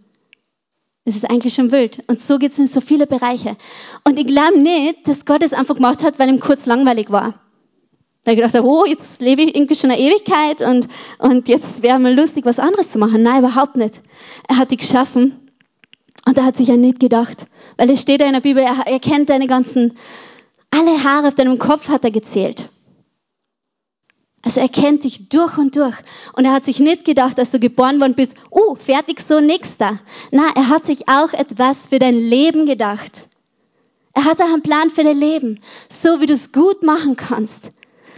Das 1.06 1.16
ist 1.16 1.28
eigentlich 1.28 1.54
schon 1.54 1.72
wild. 1.72 2.04
Und 2.06 2.20
so 2.20 2.38
geht 2.38 2.52
es 2.52 2.58
in 2.58 2.66
so 2.66 2.80
viele 2.80 3.06
Bereiche. 3.06 3.56
Und 4.04 4.18
ich 4.18 4.26
glaube 4.26 4.58
nicht, 4.58 5.08
dass 5.08 5.24
Gott 5.24 5.42
es 5.42 5.52
einfach 5.54 5.74
gemacht 5.74 6.04
hat, 6.04 6.18
weil 6.18 6.28
ihm 6.28 6.40
kurz 6.40 6.66
langweilig 6.66 7.10
war. 7.10 7.40
Weil 8.24 8.34
ich 8.34 8.40
gedacht 8.40 8.54
habe, 8.54 8.68
oh, 8.68 8.84
jetzt 8.84 9.20
lebe 9.22 9.42
ich 9.42 9.56
irgendwie 9.56 9.74
schon 9.74 9.90
eine 9.90 9.98
Ewigkeit 9.98 10.60
und, 10.60 10.88
und 11.18 11.48
jetzt 11.48 11.82
wäre 11.82 11.98
mal 11.98 12.14
lustig, 12.14 12.44
was 12.44 12.58
anderes 12.58 12.92
zu 12.92 12.98
machen. 12.98 13.22
Nein, 13.22 13.42
überhaupt 13.42 13.76
nicht. 13.76 14.02
Er 14.46 14.58
hat 14.58 14.70
dich 14.70 14.78
geschaffen 14.78 15.48
und 16.26 16.36
er 16.36 16.44
hat 16.44 16.56
sich 16.56 16.68
ja 16.68 16.76
nicht 16.76 17.00
gedacht. 17.00 17.46
Weil 17.78 17.88
es 17.88 18.02
steht 18.02 18.20
ja 18.20 18.26
in 18.26 18.34
der 18.34 18.40
Bibel, 18.40 18.62
er, 18.62 18.86
er 18.86 19.00
kennt 19.00 19.30
deine 19.30 19.46
ganzen, 19.46 19.96
alle 20.70 21.02
Haare 21.02 21.28
auf 21.28 21.34
deinem 21.34 21.58
Kopf 21.58 21.88
hat 21.88 22.04
er 22.04 22.10
gezählt. 22.10 22.68
Also 24.42 24.60
er 24.60 24.68
kennt 24.68 25.04
dich 25.04 25.28
durch 25.28 25.58
und 25.58 25.76
durch. 25.76 25.96
Und 26.32 26.46
er 26.46 26.52
hat 26.52 26.64
sich 26.64 26.80
nicht 26.80 27.04
gedacht, 27.04 27.38
dass 27.38 27.50
du 27.50 27.60
geboren 27.60 28.00
worden 28.00 28.14
bist, 28.14 28.36
oh, 28.50 28.74
fertig 28.74 29.20
so, 29.20 29.40
nächster. 29.40 29.98
Na, 30.30 30.50
er 30.54 30.68
hat 30.68 30.84
sich 30.84 31.08
auch 31.08 31.32
etwas 31.32 31.88
für 31.88 31.98
dein 31.98 32.14
Leben 32.14 32.66
gedacht. 32.66 33.28
Er 34.14 34.24
hat 34.24 34.40
auch 34.40 34.52
einen 34.52 34.62
Plan 34.62 34.90
für 34.90 35.04
dein 35.04 35.18
Leben. 35.18 35.60
So 35.88 36.20
wie 36.20 36.26
du 36.26 36.32
es 36.32 36.52
gut 36.52 36.82
machen 36.82 37.16
kannst. 37.16 37.70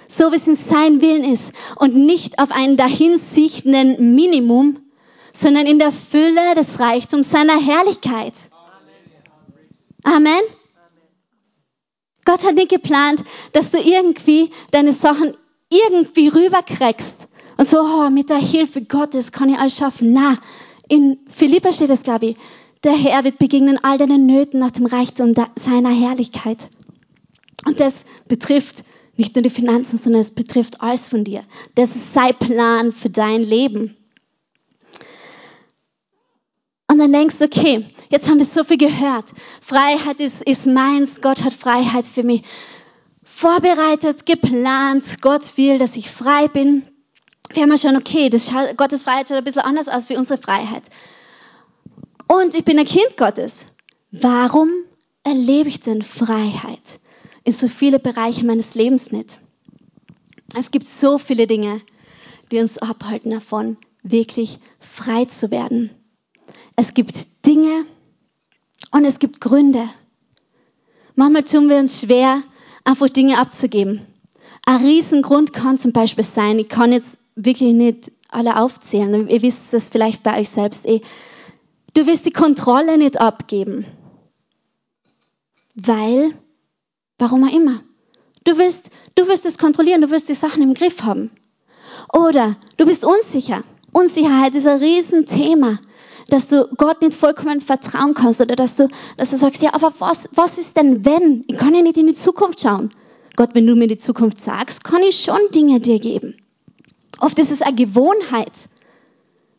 So 0.07 0.31
wie 0.31 0.37
es 0.37 0.47
in 0.47 0.55
sein 0.55 1.01
Willen 1.01 1.25
ist. 1.25 1.53
Und 1.77 1.97
nicht 1.97 2.39
auf 2.39 2.53
einen 2.53 2.77
dahinsichtenden 2.77 4.15
Minimum, 4.15 4.79
sondern 5.33 5.67
in 5.67 5.79
der 5.79 5.91
Fülle 5.93 6.55
des 6.55 6.79
Reichtums 6.79 7.31
seiner 7.31 7.59
Herrlichkeit. 7.59 8.35
Amen. 10.05 10.43
Gott 12.25 12.45
hat 12.45 12.55
nicht 12.55 12.69
geplant, 12.69 13.25
dass 13.53 13.73
du 13.73 13.79
irgendwie 13.79 14.51
deine 14.71 14.93
Sachen 14.93 15.37
irgendwie 15.73 16.29
rüberkriegst 16.29 17.29
und 17.57 17.69
so, 17.69 17.81
oh, 17.81 18.11
mit 18.11 18.31
der 18.31 18.39
Hilfe 18.39 18.83
Gottes 18.83 19.33
kann 19.33 19.49
ich 19.49 19.59
alles 19.59 19.77
schaffen. 19.77 20.13
Na, 20.13 20.39
in 20.89 21.19
Philippa 21.27 21.73
steht 21.73 21.91
es, 21.91 22.03
glaube 22.03 22.27
ich, 22.27 22.37
der 22.85 22.93
Herr 22.93 23.25
wird 23.25 23.39
begegnen 23.39 23.79
all 23.83 23.99
deinen 23.99 24.27
Nöten 24.27 24.59
nach 24.59 24.73
dem 24.73 24.87
Reichtum 24.87 25.35
seiner 25.55 25.95
Herrlichkeit. 25.95 26.59
Und 27.65 27.79
das 27.79 28.05
betrifft 28.27 28.85
nicht 29.17 29.35
nur 29.35 29.43
die 29.43 29.51
Finanzen, 29.51 29.99
sondern 29.99 30.21
es 30.21 30.33
betrifft 30.33 30.81
alles 30.81 31.07
von 31.07 31.23
dir. 31.23 31.45
Das 31.75 31.95
ist 31.95 32.13
sein 32.13 32.35
Plan 32.39 32.93
für 32.93 33.11
dein 33.11 33.43
Leben. 33.43 33.97
Und 36.91 36.99
dann 36.99 37.13
denkst 37.13 37.39
du, 37.39 37.45
okay, 37.45 37.87
jetzt 38.11 38.29
haben 38.29 38.39
wir 38.39 38.45
so 38.45 38.65
viel 38.65 38.77
gehört. 38.77 39.33
Freiheit 39.61 40.21
ist, 40.21 40.43
ist 40.43 40.67
meins. 40.67 41.21
Gott 41.23 41.43
hat 41.43 41.55
Freiheit 41.55 42.07
für 42.07 42.23
mich 42.23 42.43
vorbereitet, 43.43 44.25
geplant. 44.25 45.21
Gott 45.21 45.57
will, 45.57 45.77
dass 45.79 45.97
ich 45.97 46.09
frei 46.09 46.47
bin. 46.47 46.87
wir 47.53 47.65
haben 47.65 47.77
schon, 47.77 47.97
okay, 47.97 48.31
das 48.31 48.49
schaut, 48.49 48.77
Gottes 48.77 49.03
Freiheit 49.03 49.27
schaut 49.27 49.39
ein 49.39 49.43
bisschen 49.45 49.63
anders 49.63 49.89
aus 49.89 50.09
wie 50.09 50.17
unsere 50.17 50.41
Freiheit. 50.41 50.85
Und 52.29 52.55
ich 52.55 52.65
bin 52.65 52.79
ein 52.79 52.87
Kind 52.87 53.17
Gottes. 53.17 53.67
Warum 54.13 54.71
erlebe 55.25 55.69
ich 55.69 55.81
denn 55.81 56.03
Freiheit 56.03 57.01
in 57.43 57.53
so 57.53 57.67
viele 57.67 57.99
Bereiche 57.99 58.47
meines 58.47 58.77
Lebens 58.77 59.11
nicht? 59.11 59.39
Es 60.57 60.71
gibt 60.71 60.87
so 60.87 61.19
viele 61.19 61.49
Dinge, 61.49 61.81
die 62.53 62.61
uns 62.61 62.79
abhalten 62.79 63.33
davon, 63.33 63.77
wirklich 64.05 64.61
frei 64.79 65.25
zu 65.25 65.51
werden. 65.51 65.91
Es 66.77 66.95
gibt 66.95 67.45
Dinge 67.45 67.87
und 68.93 69.05
es 69.05 69.19
gibt 69.19 69.41
Gründe. 69.41 69.83
Manchmal 71.17 71.43
tun 71.43 71.69
wir 71.69 71.79
uns 71.79 72.01
schwer, 72.01 72.41
einfach 72.85 73.09
Dinge 73.09 73.39
abzugeben. 73.39 74.01
Ein 74.65 74.83
Riesengrund 74.85 75.53
kann 75.53 75.79
zum 75.79 75.93
Beispiel 75.93 76.25
sein, 76.25 76.59
ich 76.59 76.69
kann 76.69 76.93
jetzt 76.93 77.19
wirklich 77.35 77.73
nicht 77.73 78.13
alle 78.29 78.57
aufzählen, 78.57 79.29
ihr 79.29 79.43
wisst 79.43 79.73
das 79.73 79.89
vielleicht 79.89 80.23
bei 80.23 80.41
euch 80.41 80.49
selbst 80.49 80.87
eh. 80.87 81.01
Du 81.95 82.07
willst 82.07 82.25
die 82.25 82.33
Kontrolle 82.33 82.97
nicht 82.97 83.21
abgeben. 83.21 83.85
Weil, 85.75 86.33
warum 87.19 87.45
auch 87.45 87.55
immer. 87.55 87.83
Du 88.45 88.57
willst, 88.57 88.91
du 89.15 89.29
willst 89.29 89.47
es 89.47 89.59
kontrollieren, 89.59 90.01
du 90.01 90.11
willst 90.11 90.29
die 90.29 90.35
Sachen 90.35 90.63
im 90.63 90.75
Griff 90.75 91.03
haben. 91.03 91.31
Oder 92.13 92.57
du 92.77 92.87
bist 92.87 93.05
unsicher. 93.05 93.63
Unsicherheit 93.93 94.55
ist 94.55 94.67
ein 94.67 94.79
Riesenthema, 94.79 95.79
dass 96.33 96.49
du 96.49 96.67
Gott 96.79 97.03
nicht 97.03 97.13
vollkommen 97.13 97.61
vertrauen 97.61 98.15
kannst 98.15 98.41
oder 98.41 98.57
dass 98.57 98.77
du, 98.77 98.89
dass 99.19 99.31
du 99.31 99.37
sagst, 99.37 99.61
ja, 99.61 99.75
aber 99.75 99.93
was, 99.99 100.31
was 100.33 100.57
ist 100.57 100.79
denn 100.79 101.05
wenn? 101.05 101.45
Ich 101.47 101.59
kann 101.59 101.75
ja 101.75 101.83
nicht 101.83 101.99
in 101.99 102.07
die 102.07 102.15
Zukunft 102.15 102.61
schauen. 102.61 102.91
Gott, 103.37 103.51
wenn 103.53 103.67
du 103.67 103.75
mir 103.75 103.87
die 103.87 103.99
Zukunft 103.99 104.41
sagst, 104.41 104.83
kann 104.83 105.03
ich 105.03 105.21
schon 105.21 105.41
Dinge 105.55 105.81
dir 105.81 105.99
geben. 105.99 106.39
Oft 107.21 107.39
ist 107.39 107.51
es 107.51 107.61
eine 107.61 107.77
Gewohnheit. 107.77 108.71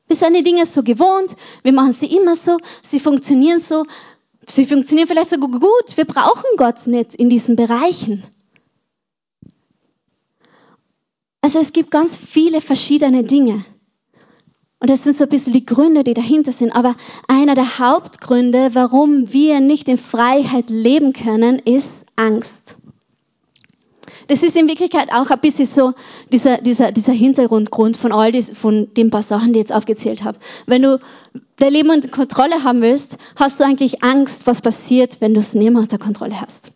Wir 0.07 0.15
sind 0.15 0.35
die 0.35 0.43
Dinge 0.43 0.65
so 0.65 0.81
gewohnt, 0.81 1.35
wir 1.61 1.73
machen 1.73 1.93
sie 1.93 2.07
immer 2.07 2.35
so, 2.35 2.57
sie 2.81 2.99
funktionieren 2.99 3.59
so, 3.59 3.85
sie 4.47 4.65
funktionieren 4.65 5.07
vielleicht 5.07 5.29
sogar 5.29 5.51
gut. 5.51 5.95
Wir 5.95 6.05
brauchen 6.05 6.57
Gott 6.57 6.87
nicht 6.87 7.13
in 7.13 7.29
diesen 7.29 7.55
Bereichen. 7.55 8.23
Also 11.41 11.59
es 11.59 11.71
gibt 11.71 11.91
ganz 11.91 12.17
viele 12.17 12.61
verschiedene 12.61 13.23
Dinge. 13.23 13.63
Und 14.83 14.89
das 14.89 15.05
sind 15.05 15.15
so 15.15 15.23
ein 15.23 15.29
bisschen 15.29 15.53
die 15.53 15.65
Gründe, 15.65 16.03
die 16.03 16.13
dahinter 16.13 16.51
sind. 16.51 16.75
Aber 16.75 16.93
einer 17.29 17.55
der 17.55 17.79
Hauptgründe, 17.79 18.71
warum 18.73 19.31
wir 19.31 19.61
nicht 19.61 19.87
in 19.87 19.97
Freiheit 19.97 20.69
leben 20.69 21.13
können, 21.13 21.57
ist 21.59 22.03
Angst. 22.17 22.75
Das 24.27 24.43
ist 24.43 24.57
in 24.57 24.67
Wirklichkeit 24.67 25.13
auch 25.13 25.29
ein 25.29 25.39
bisschen 25.39 25.67
so 25.67 25.93
dieser, 26.33 26.57
dieser, 26.57 26.91
dieser 26.91 27.13
Hintergrundgrund 27.13 27.95
von 27.95 28.11
all 28.11 28.33
dies, 28.33 28.49
von 28.49 28.93
den 28.93 29.09
paar 29.09 29.23
Sachen, 29.23 29.53
die 29.53 29.59
ich 29.59 29.69
jetzt 29.69 29.73
aufgezählt 29.73 30.25
habe. 30.25 30.37
Wenn 30.65 30.81
du 30.81 30.99
dein 31.55 31.71
Leben 31.71 31.89
unter 31.89 32.09
Kontrolle 32.09 32.65
haben 32.65 32.81
willst, 32.81 33.17
hast 33.37 33.61
du 33.61 33.63
eigentlich 33.63 34.03
Angst, 34.03 34.47
was 34.47 34.61
passiert, 34.61 35.21
wenn 35.21 35.33
du 35.33 35.39
es 35.39 35.53
nicht 35.53 35.71
mehr 35.71 35.81
unter 35.81 35.97
Kontrolle 35.97 36.41
hast. 36.41 36.71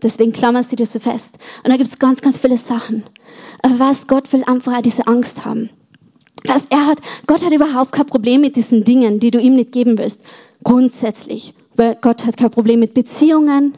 Deswegen 0.00 0.32
klammerst 0.32 0.70
du 0.70 0.76
dir 0.76 0.86
so 0.86 1.00
fest. 1.00 1.38
Und 1.64 1.70
da 1.70 1.76
gibt 1.76 1.90
es 1.90 1.98
ganz, 1.98 2.20
ganz 2.20 2.38
viele 2.38 2.56
Sachen. 2.56 3.02
Aber 3.62 3.80
was 3.80 4.06
Gott 4.06 4.32
will 4.32 4.44
einfach 4.44 4.80
diese 4.80 5.08
Angst 5.08 5.44
haben. 5.44 5.70
Was 6.44 6.66
er 6.70 6.86
hat, 6.86 7.00
Gott 7.26 7.44
hat 7.44 7.52
überhaupt 7.52 7.92
kein 7.92 8.06
Problem 8.06 8.40
mit 8.40 8.56
diesen 8.56 8.84
Dingen, 8.84 9.20
die 9.20 9.30
du 9.30 9.40
ihm 9.40 9.54
nicht 9.54 9.72
geben 9.72 9.98
willst. 9.98 10.22
Grundsätzlich. 10.64 11.54
Weil 11.76 11.96
Gott 12.00 12.26
hat 12.26 12.36
kein 12.36 12.50
Problem 12.50 12.80
mit 12.80 12.94
Beziehungen. 12.94 13.74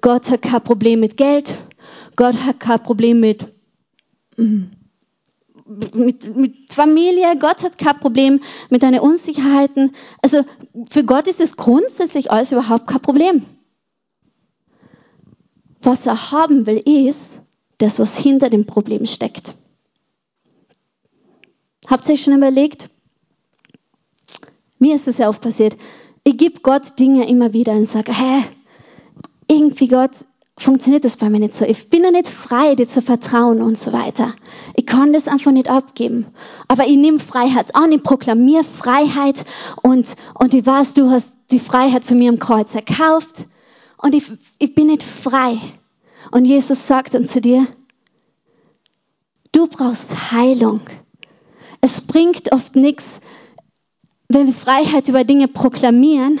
Gott 0.00 0.30
hat 0.30 0.42
kein 0.42 0.62
Problem 0.62 1.00
mit 1.00 1.16
Geld. 1.16 1.58
Gott 2.16 2.34
hat 2.46 2.60
kein 2.60 2.82
Problem 2.82 3.20
mit, 3.20 3.52
mm, 4.36 4.64
mit, 5.94 6.36
mit 6.36 6.54
Familie. 6.72 7.36
Gott 7.38 7.64
hat 7.64 7.78
kein 7.78 7.98
Problem 7.98 8.40
mit 8.70 8.82
deinen 8.82 9.00
Unsicherheiten. 9.00 9.92
Also 10.22 10.42
für 10.90 11.04
Gott 11.04 11.26
ist 11.26 11.40
es 11.40 11.56
grundsätzlich 11.56 12.30
alles 12.30 12.52
überhaupt 12.52 12.86
kein 12.86 13.00
Problem. 13.00 13.44
Was 15.80 16.06
er 16.06 16.32
haben 16.32 16.66
will, 16.66 16.82
ist 16.84 17.40
das, 17.78 17.98
was 17.98 18.16
hinter 18.16 18.50
dem 18.50 18.66
Problem 18.66 19.06
steckt. 19.06 19.54
Habt 21.88 22.06
ihr 22.08 22.14
euch 22.14 22.22
schon 22.22 22.36
überlegt? 22.36 22.90
Mir 24.78 24.94
ist 24.94 25.08
es 25.08 25.18
ja 25.18 25.28
oft 25.28 25.40
passiert. 25.40 25.76
Ich 26.22 26.36
gebe 26.36 26.60
Gott 26.60 26.98
Dinge 26.98 27.26
immer 27.26 27.54
wieder 27.54 27.72
und 27.72 27.86
sage, 27.86 28.12
hä, 28.12 28.44
irgendwie 29.48 29.88
Gott, 29.88 30.10
funktioniert 30.58 31.04
das 31.04 31.16
bei 31.16 31.30
mir 31.30 31.38
nicht 31.38 31.54
so. 31.54 31.64
Ich 31.64 31.88
bin 31.88 32.02
noch 32.02 32.10
nicht 32.10 32.28
frei, 32.28 32.74
dir 32.74 32.86
zu 32.86 33.00
vertrauen 33.00 33.62
und 33.62 33.78
so 33.78 33.92
weiter. 33.94 34.34
Ich 34.74 34.84
kann 34.84 35.14
das 35.14 35.28
einfach 35.28 35.52
nicht 35.52 35.70
abgeben. 35.70 36.26
Aber 36.68 36.86
ich 36.86 36.96
nehme 36.96 37.20
Freiheit 37.20 37.74
an, 37.74 37.90
ich 37.90 38.02
proklamiere 38.02 38.64
Freiheit 38.64 39.46
und, 39.82 40.14
und 40.34 40.52
ich 40.52 40.66
weiß, 40.66 40.92
du 40.92 41.10
hast 41.10 41.32
die 41.50 41.60
Freiheit 41.60 42.04
für 42.04 42.14
mich 42.14 42.28
am 42.28 42.38
Kreuz 42.38 42.74
erkauft 42.74 43.46
und 43.96 44.14
ich, 44.14 44.30
ich 44.58 44.74
bin 44.74 44.88
nicht 44.88 45.02
frei. 45.02 45.58
Und 46.30 46.44
Jesus 46.44 46.86
sagt 46.86 47.14
dann 47.14 47.24
zu 47.24 47.40
dir, 47.40 47.66
du 49.52 49.66
brauchst 49.66 50.32
Heilung. 50.32 50.82
Es 51.90 52.02
bringt 52.02 52.52
oft 52.52 52.76
nichts, 52.76 53.18
wenn 54.28 54.46
wir 54.46 54.52
Freiheit 54.52 55.08
über 55.08 55.24
Dinge 55.24 55.48
proklamieren, 55.48 56.38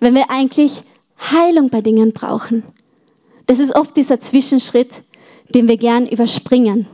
wenn 0.00 0.16
wir 0.16 0.30
eigentlich 0.30 0.82
Heilung 1.16 1.70
bei 1.70 1.80
Dingen 1.80 2.12
brauchen. 2.12 2.64
Das 3.46 3.60
ist 3.60 3.76
oft 3.76 3.96
dieser 3.96 4.18
Zwischenschritt, 4.18 5.04
den 5.54 5.68
wir 5.68 5.76
gern 5.76 6.08
überspringen. 6.08 6.88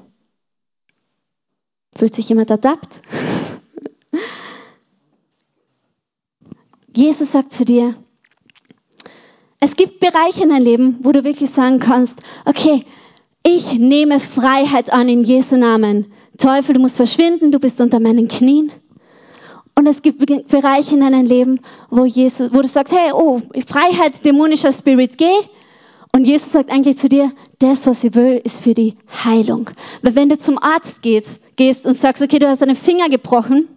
Fühlt 1.96 2.14
sich 2.14 2.28
jemand 2.28 2.50
ertappt? 2.50 3.00
Jesus 6.94 7.32
sagt 7.32 7.54
zu 7.54 7.64
dir, 7.64 7.94
es 9.59 9.74
gibt 9.74 10.00
Bereiche 10.00 10.42
in 10.42 10.50
deinem 10.50 10.64
Leben, 10.64 10.98
wo 11.00 11.12
du 11.12 11.24
wirklich 11.24 11.48
sagen 11.48 11.78
kannst, 11.78 12.20
okay, 12.44 12.85
ich 13.48 13.78
nehme 13.78 14.18
Freiheit 14.18 14.92
an 14.92 15.09
in 15.09 15.22
Jesu 15.22 15.56
Namen. 15.56 16.12
Teufel, 16.37 16.74
du 16.74 16.80
musst 16.80 16.96
verschwinden, 16.96 17.52
du 17.52 17.61
bist 17.61 17.80
unter 17.80 18.00
meinen 18.00 18.26
Knien. 18.26 18.72
Und 19.76 19.87
es 19.87 20.02
gibt 20.02 20.18
Bereiche 20.48 20.94
in 20.94 21.00
deinem 21.00 21.24
Leben, 21.24 21.61
wo, 21.88 22.04
Jesus, 22.04 22.52
wo 22.52 22.61
du 22.61 22.66
sagst, 22.66 22.92
hey, 22.92 23.12
oh, 23.12 23.40
Freiheit, 23.64 24.24
dämonischer 24.24 24.72
Spirit, 24.72 25.16
geh. 25.16 25.37
Und 26.12 26.26
Jesus 26.26 26.50
sagt 26.50 26.72
eigentlich 26.72 26.96
zu 26.96 27.09
dir, 27.09 27.30
das, 27.61 27.87
was 27.87 28.02
ich 28.02 28.14
will, 28.14 28.40
ist 28.42 28.59
für 28.59 28.74
die 28.74 28.96
Heilung. 29.24 29.70
Weil 30.02 30.16
wenn 30.16 30.28
du 30.28 30.37
zum 30.38 30.59
Arzt 30.59 31.02
gehst, 31.02 31.56
gehst 31.56 31.87
und 31.87 31.94
sagst, 31.94 32.22
okay, 32.22 32.40
du 32.40 32.48
hast 32.48 32.62
deinen 32.62 32.74
Finger 32.74 33.09
gebrochen, 33.09 33.68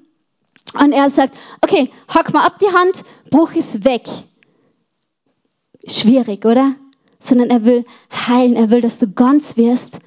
und 0.73 0.93
er 0.93 1.09
sagt, 1.09 1.35
okay, 1.61 1.91
hack 2.07 2.33
mal 2.33 2.45
ab 2.45 2.59
die 2.59 2.73
Hand, 2.73 3.03
Bruch 3.29 3.53
ist 3.53 3.85
weg. 3.85 4.07
Schwierig, 5.85 6.45
oder? 6.45 6.75
Sondern 7.19 7.49
er 7.49 7.65
will 7.65 7.85
heilen, 8.29 8.55
er 8.55 8.69
will, 8.69 8.81
dass 8.81 8.99
du 8.99 9.11
ganz 9.11 9.57
wirst, 9.57 9.99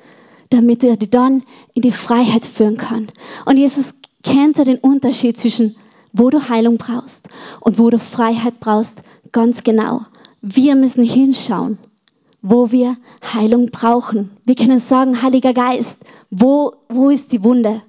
damit 0.51 0.85
er 0.85 0.97
dich 0.97 1.11
dann 1.11 1.43
in 1.75 1.83
die 1.83 1.93
Freiheit 1.93 2.47
führen 2.47 2.77
kann. 2.77 3.09
Und 3.45 3.57
Jesus 3.57 3.95
kennt 4.23 4.59
ja 4.59 4.65
den 4.65 4.79
Unterschied 4.79 5.37
zwischen, 5.39 5.77
wo 6.13 6.31
du 6.31 6.49
Heilung 6.49 6.79
brauchst 6.79 7.29
und 7.61 7.79
wo 7.79 7.91
du 7.91 7.99
Freiheit 7.99 8.61
brauchst, 8.61 9.03
ganz 9.33 9.65
genau. 9.65 10.03
Wir 10.41 10.77
müssen 10.77 11.05
hinschauen 11.05 11.79
wo 12.43 12.73
wir 12.73 12.97
Heilung 13.33 13.71
brauchen. 13.71 14.37
Wir 14.45 14.57
können 14.57 14.81
sagen, 14.81 15.23
Heiliger 15.23 15.55
Geist, 15.55 16.05
wo, 16.31 16.75
wo 16.89 17.09
ist 17.09 17.31
die 17.33 17.45
Wunde? 17.45 17.83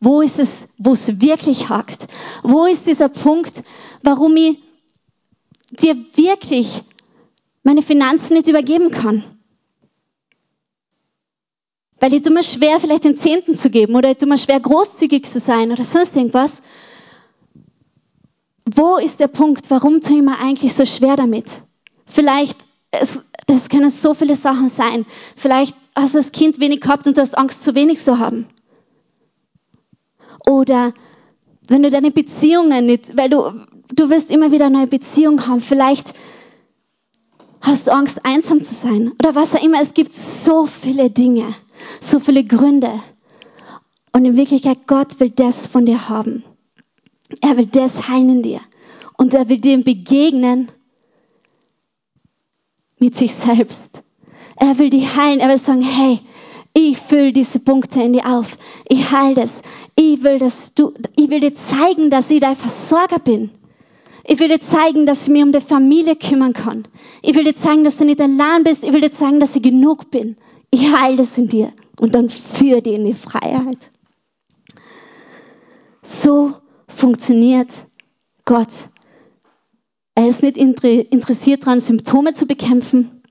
Wo 0.00 0.20
ist 0.22 0.38
es, 0.38 0.68
wo 0.78 0.92
es 0.92 1.20
wirklich 1.20 1.68
hakt? 1.68 2.06
Wo 2.42 2.66
ist 2.66 2.86
dieser 2.86 3.08
Punkt, 3.08 3.64
warum 4.02 4.36
ich 4.36 4.58
dir 5.70 5.96
wirklich 6.14 6.82
meine 7.62 7.82
Finanzen 7.82 8.34
nicht 8.34 8.48
übergeben 8.48 8.90
kann? 8.90 9.24
Weil 12.00 12.14
ich 12.14 12.22
tue 12.22 12.32
mir 12.32 12.42
schwer, 12.42 12.80
vielleicht 12.80 13.04
den 13.04 13.16
Zehnten 13.16 13.56
zu 13.56 13.70
geben 13.70 13.94
oder 13.94 14.10
ich 14.10 14.18
tue 14.18 14.28
mir 14.28 14.38
schwer, 14.38 14.58
großzügig 14.58 15.24
zu 15.24 15.38
sein 15.38 15.70
oder 15.70 15.84
sonst 15.84 16.16
irgendwas. 16.16 16.62
Wo 18.64 18.96
ist 18.96 19.20
der 19.20 19.28
Punkt, 19.28 19.70
warum 19.70 20.00
tue 20.00 20.16
ich 20.16 20.22
mir 20.22 20.38
eigentlich 20.40 20.74
so 20.74 20.84
schwer 20.84 21.16
damit? 21.16 21.46
Vielleicht 22.06 22.66
es, 22.92 23.22
das 23.46 23.68
können 23.68 23.90
so 23.90 24.14
viele 24.14 24.36
Sachen 24.36 24.68
sein. 24.68 25.06
Vielleicht 25.36 25.76
hast 25.94 26.14
du 26.14 26.18
als 26.18 26.32
Kind 26.32 26.60
wenig 26.60 26.80
gehabt 26.80 27.06
und 27.06 27.16
du 27.16 27.20
hast 27.20 27.36
Angst, 27.36 27.64
zu 27.64 27.74
wenig 27.74 27.98
zu 27.98 28.18
haben. 28.18 28.46
Oder 30.46 30.92
wenn 31.68 31.82
du 31.82 31.90
deine 31.90 32.10
Beziehungen 32.10 32.86
nicht, 32.86 33.16
weil 33.16 33.30
du, 33.30 33.52
du 33.94 34.10
wirst 34.10 34.30
immer 34.30 34.52
wieder 34.52 34.66
eine 34.66 34.78
neue 34.78 34.86
Beziehung 34.86 35.46
haben. 35.46 35.60
Vielleicht 35.60 36.12
hast 37.62 37.86
du 37.86 37.92
Angst, 37.92 38.24
einsam 38.24 38.62
zu 38.62 38.74
sein. 38.74 39.12
Oder 39.20 39.34
was 39.34 39.54
auch 39.54 39.62
immer. 39.62 39.80
Es 39.80 39.94
gibt 39.94 40.14
so 40.14 40.66
viele 40.66 41.10
Dinge, 41.10 41.46
so 42.00 42.20
viele 42.20 42.44
Gründe. 42.44 42.90
Und 44.12 44.24
in 44.24 44.36
Wirklichkeit, 44.36 44.86
Gott 44.86 45.20
will 45.20 45.30
das 45.30 45.66
von 45.66 45.86
dir 45.86 46.08
haben. 46.08 46.44
Er 47.40 47.56
will 47.56 47.66
das 47.66 48.08
heilen 48.08 48.28
in 48.28 48.42
dir. 48.42 48.60
Und 49.16 49.32
er 49.32 49.48
will 49.48 49.58
dir 49.58 49.82
begegnen 49.82 50.70
mit 52.98 53.16
sich 53.16 53.32
selbst. 53.32 54.02
Er 54.56 54.78
will 54.78 54.90
die 54.90 55.06
heilen. 55.06 55.40
Er 55.40 55.48
will 55.48 55.58
sagen, 55.58 55.82
hey, 55.82 56.20
ich 56.74 56.98
fülle 56.98 57.32
diese 57.32 57.58
Punkte 57.58 58.02
in 58.02 58.12
dir 58.12 58.26
auf. 58.26 58.58
Ich 58.88 59.10
heile 59.12 59.34
das. 59.34 59.62
Ich 59.96 60.22
will, 60.22 60.38
dass 60.38 60.74
du, 60.74 60.92
ich 61.16 61.30
will 61.30 61.40
dir 61.40 61.54
zeigen, 61.54 62.10
dass 62.10 62.30
ich 62.30 62.40
dein 62.40 62.56
Versorger 62.56 63.18
bin. 63.18 63.50
Ich 64.24 64.38
will 64.38 64.48
dir 64.48 64.60
zeigen, 64.60 65.06
dass 65.06 65.22
ich 65.22 65.28
mich 65.28 65.42
um 65.42 65.52
die 65.52 65.60
Familie 65.60 66.16
kümmern 66.16 66.52
kann. 66.52 66.86
Ich 67.22 67.34
will 67.34 67.44
dir 67.44 67.56
zeigen, 67.56 67.84
dass 67.84 67.96
du 67.96 68.04
nicht 68.04 68.20
allein 68.20 68.64
bist. 68.64 68.84
Ich 68.84 68.92
will 68.92 69.00
dir 69.00 69.10
zeigen, 69.10 69.40
dass 69.40 69.56
ich 69.56 69.62
genug 69.62 70.10
bin. 70.10 70.36
Ich 70.70 70.92
heile 70.94 71.16
das 71.16 71.36
in 71.38 71.48
dir 71.48 71.72
und 72.00 72.14
dann 72.14 72.28
führe 72.28 72.82
dich 72.82 72.94
in 72.94 73.04
die 73.04 73.14
Freiheit. 73.14 73.90
So 76.02 76.54
funktioniert 76.88 77.72
Gott. 78.44 78.72
Er 80.14 80.28
ist 80.28 80.42
nicht 80.42 80.56
interessiert 80.56 81.66
daran, 81.66 81.80
Symptome 81.80 82.32
zu 82.32 82.46
bekämpfen. 82.46 83.22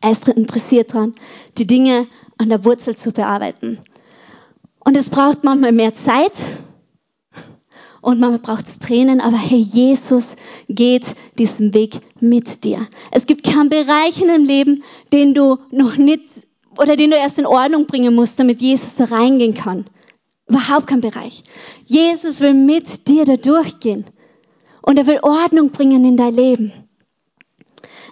Er 0.00 0.10
ist 0.10 0.26
interessiert 0.28 0.94
daran, 0.94 1.14
die 1.58 1.66
Dinge 1.66 2.06
an 2.38 2.48
der 2.48 2.64
Wurzel 2.64 2.96
zu 2.96 3.12
bearbeiten. 3.12 3.78
Und 4.78 4.96
es 4.96 5.10
braucht 5.10 5.44
manchmal 5.44 5.72
mehr 5.72 5.94
Zeit 5.94 6.32
und 8.00 8.20
manchmal 8.20 8.38
braucht 8.40 8.66
es 8.66 8.78
Tränen, 8.78 9.20
aber 9.20 9.36
hey, 9.36 9.58
Jesus 9.58 10.36
geht 10.68 11.14
diesen 11.38 11.74
Weg 11.74 12.00
mit 12.20 12.64
dir. 12.64 12.86
Es 13.10 13.26
gibt 13.26 13.44
keinen 13.44 13.68
Bereich 13.68 14.20
in 14.20 14.28
deinem 14.28 14.44
Leben, 14.44 14.82
den 15.12 15.34
du 15.34 15.58
noch 15.70 15.96
nicht 15.96 16.24
oder 16.78 16.96
den 16.96 17.10
du 17.10 17.16
erst 17.16 17.38
in 17.38 17.46
Ordnung 17.46 17.86
bringen 17.86 18.14
musst, 18.14 18.38
damit 18.38 18.62
Jesus 18.62 18.96
da 18.96 19.04
reingehen 19.04 19.54
kann. 19.54 19.86
Überhaupt 20.46 20.86
kein 20.86 21.00
Bereich. 21.00 21.44
Jesus 21.86 22.40
will 22.40 22.54
mit 22.54 23.08
dir 23.08 23.24
da 23.24 23.36
durchgehen. 23.36 24.04
Und 24.82 24.96
er 24.96 25.06
will 25.06 25.20
Ordnung 25.22 25.70
bringen 25.70 26.04
in 26.04 26.16
dein 26.16 26.34
Leben. 26.34 26.72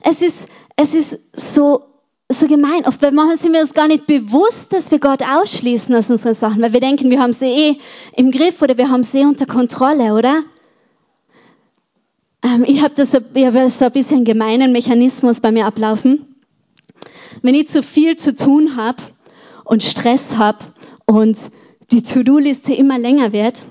Es 0.02 0.22
ist, 0.22 0.48
es 0.76 0.94
ist 0.94 1.18
so, 1.32 1.82
so 2.30 2.46
gemein. 2.46 2.84
Oft, 2.84 3.00
manchmal 3.00 3.36
sind 3.36 3.52
wir 3.52 3.60
uns 3.60 3.72
gar 3.74 3.88
nicht 3.88 4.06
bewusst, 4.06 4.72
dass 4.72 4.90
wir 4.90 4.98
Gott 4.98 5.22
ausschließen 5.22 5.94
aus 5.94 6.10
unseren 6.10 6.34
Sachen, 6.34 6.60
weil 6.60 6.72
wir 6.72 6.80
denken, 6.80 7.10
wir 7.10 7.20
haben 7.20 7.32
sie 7.32 7.46
eh 7.46 7.76
im 8.16 8.30
Griff 8.30 8.60
oder 8.60 8.76
wir 8.76 8.90
haben 8.90 9.02
sie 9.02 9.20
eh 9.20 9.24
unter 9.24 9.46
Kontrolle, 9.46 10.12
oder? 10.12 10.42
Ähm, 12.44 12.64
ich 12.66 12.82
habe 12.82 12.94
das, 12.94 13.14
ich 13.14 13.46
hab 13.46 13.70
so 13.70 13.84
ein 13.86 13.92
bisschen 13.92 14.24
gemeinen 14.24 14.72
Mechanismus 14.72 15.40
bei 15.40 15.52
mir 15.52 15.66
ablaufen. 15.66 16.36
Wenn 17.42 17.54
ich 17.54 17.68
zu 17.68 17.82
viel 17.82 18.16
zu 18.16 18.34
tun 18.34 18.76
habe 18.76 19.02
und 19.64 19.82
Stress 19.82 20.36
habe 20.36 20.58
und 21.06 21.38
die 21.90 22.02
To-Do-Liste 22.02 22.74
immer 22.74 22.98
länger 22.98 23.32
wird, 23.32 23.62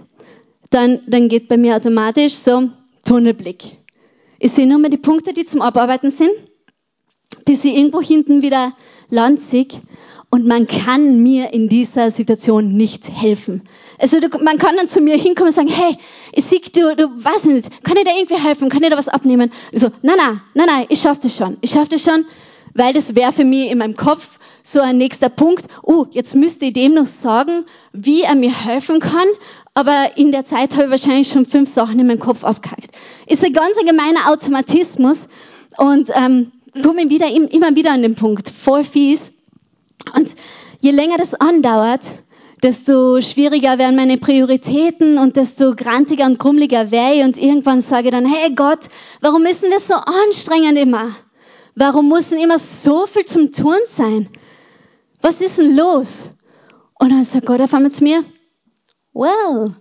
dann, 0.72 1.02
dann 1.08 1.30
geht 1.30 1.48
bei 1.48 1.58
mir 1.58 1.76
automatisch 1.76 2.34
so 2.34 2.70
Tunnelblick. 3.06 3.78
Ich 4.40 4.52
sehe 4.52 4.68
nur 4.68 4.80
mehr 4.80 4.90
die 4.90 4.98
Punkte, 4.98 5.34
die 5.34 5.46
zum 5.46 5.62
Abarbeiten 5.62 6.12
sind, 6.12 6.32
bis 7.48 7.64
ich 7.64 7.78
irgendwo 7.78 8.02
hinten 8.02 8.42
wieder 8.42 8.74
landzig 9.10 9.80
und 10.30 10.46
man 10.46 10.68
kann 10.68 11.24
mir 11.24 11.54
in 11.54 11.70
dieser 11.70 12.12
Situation 12.12 12.76
nicht 12.76 13.10
helfen. 13.10 13.64
Also 13.98 14.20
du, 14.20 14.28
man 14.44 14.58
kann 14.58 14.76
dann 14.76 14.90
zu 14.90 15.00
mir 15.00 15.16
hinkommen 15.16 15.48
und 15.52 15.56
sagen, 15.56 15.70
hey, 15.70 15.98
ich 16.34 16.44
sehe, 16.44 16.60
du, 16.60 16.94
du 16.94 17.08
weißt 17.24 17.46
nicht, 17.46 17.84
kann 17.86 17.96
ich 17.96 18.04
dir 18.04 18.18
irgendwie 18.18 18.36
helfen, 18.36 18.68
kann 18.68 18.84
ich 18.84 18.90
dir 18.90 18.98
was 18.98 19.08
abnehmen? 19.08 19.50
Ich 19.72 19.80
so, 19.80 19.88
nein, 20.02 20.18
nein, 20.18 20.42
nein, 20.56 20.68
nein, 20.68 20.86
ich 20.90 21.00
schaffe 21.00 21.22
das 21.24 21.38
schon, 21.38 21.56
ich 21.62 21.72
schaffe 21.72 21.92
das 21.92 22.04
schon, 22.04 22.26
weil 22.74 22.94
das 22.94 23.16
wäre 23.16 23.32
für 23.32 23.46
mich 23.46 23.72
in 23.72 23.78
meinem 23.78 23.96
Kopf 23.96 24.40
so 24.62 24.82
ein 24.82 24.98
nächster 24.98 25.30
Punkt, 25.30 25.66
oh, 25.84 26.06
jetzt 26.12 26.36
müsste 26.36 26.66
ich 26.66 26.74
dem 26.74 26.96
noch 26.96 27.08
sagen, 27.08 27.64
wie 27.94 28.24
er 28.24 28.36
mir 28.36 28.54
helfen 28.54 29.00
kann, 29.00 29.28
aber 29.74 30.18
in 30.18 30.34
der 30.34 30.44
Zeit 30.44 30.74
habe 30.74 30.84
ich 30.84 30.90
wahrscheinlich 30.90 31.30
schon 31.30 31.46
fünf 31.46 31.70
Sachen 31.70 31.98
in 31.98 32.08
meinem 32.08 32.20
Kopf 32.20 32.44
aufgehakt. 32.44 32.90
Ist 33.26 33.46
ein 33.46 33.54
ganz 33.54 33.78
gemeiner 33.78 34.30
Automatismus 34.30 35.30
und 35.78 36.12
ähm, 36.14 36.52
komme 36.82 37.10
wieder, 37.10 37.28
immer 37.28 37.76
wieder 37.76 37.92
an 37.92 38.02
den 38.02 38.16
Punkt, 38.16 38.50
voll 38.50 38.84
fies. 38.84 39.32
Und 40.16 40.36
je 40.82 40.92
länger 40.92 41.18
das 41.18 41.34
andauert, 41.34 42.02
desto 42.64 43.22
schwieriger 43.22 43.78
werden 43.78 43.96
meine 43.96 44.18
Prioritäten 44.18 45.18
und 45.18 45.36
desto 45.36 45.76
grantiger 45.76 46.26
und 46.26 46.40
krummeliger 46.40 46.92
wäre 46.92 47.16
ich 47.16 47.24
und 47.24 47.38
irgendwann 47.38 47.82
sage 47.82 48.06
ich 48.06 48.12
dann, 48.12 48.26
hey 48.26 48.54
Gott, 48.56 48.90
warum 49.22 49.44
müssen 49.44 49.70
wir 49.70 49.80
so 49.80 49.94
anstrengend 49.94 50.78
immer? 50.78 51.10
Warum 51.76 52.10
muss 52.10 52.30
denn 52.30 52.40
immer 52.40 52.58
so 52.58 53.06
viel 53.06 53.26
zum 53.26 53.52
Tun 53.52 53.78
sein? 53.86 54.30
Was 55.22 55.42
ist 55.42 55.60
denn 55.60 55.76
los? 55.76 56.32
Und 57.00 57.12
dann 57.12 57.24
sagt 57.24 57.46
Gott 57.46 57.62
auf 57.62 57.74
einmal 57.74 57.92
zu 57.92 58.04
mir, 58.04 58.24
well, 59.14 59.76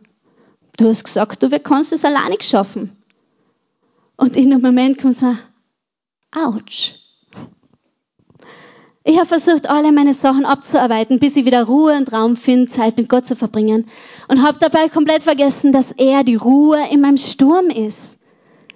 du 0.77 0.89
hast 0.89 1.05
gesagt, 1.05 1.43
du 1.43 1.49
kannst 1.61 1.93
es 1.93 2.05
alleine 2.05 2.37
schaffen. 2.41 2.93
Und 4.17 4.37
in 4.37 4.51
dem 4.51 4.61
Moment 4.61 4.99
kommt 5.01 5.15
so, 5.15 5.35
ouch. 6.35 6.95
Ich 9.09 9.19
habe 9.19 9.27
versucht, 9.27 9.71
alle 9.71 9.93
meine 9.93 10.15
Sachen 10.15 10.45
abzuarbeiten, 10.45 11.21
bis 11.21 11.37
ich 11.37 11.45
wieder 11.45 11.63
Ruhe 11.65 11.97
und 11.97 12.13
Raum 12.13 12.37
finde, 12.37 12.67
Zeit 12.67 12.97
mit 12.97 13.09
Gott 13.09 13.25
zu 13.25 13.37
verbringen. 13.37 13.87
Und 14.27 14.43
habe 14.43 14.59
dabei 14.61 14.89
komplett 14.89 15.23
vergessen, 15.23 15.71
dass 15.71 15.93
er 15.93 16.25
die 16.25 16.35
Ruhe 16.35 16.79
in 16.91 17.03
meinem 17.03 17.17
Sturm 17.17 17.67
ist. 17.67 18.19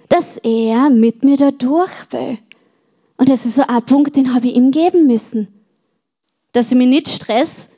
Dass 0.07 0.37
er 0.37 0.89
mit 0.89 1.25
mir 1.25 1.35
da 1.35 1.51
durch 1.51 1.91
will. 2.11 2.37
Und 3.17 3.27
das 3.27 3.45
ist 3.45 3.55
so 3.55 3.63
ein 3.67 3.85
Punkt, 3.85 4.15
den 4.15 4.33
habe 4.33 4.47
ich 4.47 4.55
ihm 4.55 4.71
geben 4.71 5.05
müssen. 5.05 5.49
Dass 6.53 6.71
ich 6.71 6.77
mich 6.77 6.87
nicht 6.87 7.09
stress, 7.09 7.69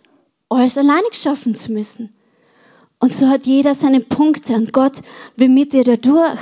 alles 0.48 0.78
alleine 0.78 1.08
schaffen 1.12 1.56
zu 1.56 1.72
müssen. 1.72 2.14
Und 3.00 3.12
so 3.12 3.28
hat 3.30 3.48
jeder 3.48 3.74
seine 3.74 4.00
Punkte 4.00 4.54
und 4.54 4.72
Gott 4.74 5.02
will 5.36 5.50
mit 5.50 5.74
dir 5.74 5.84
da 5.84 5.96
durch. 5.96 6.40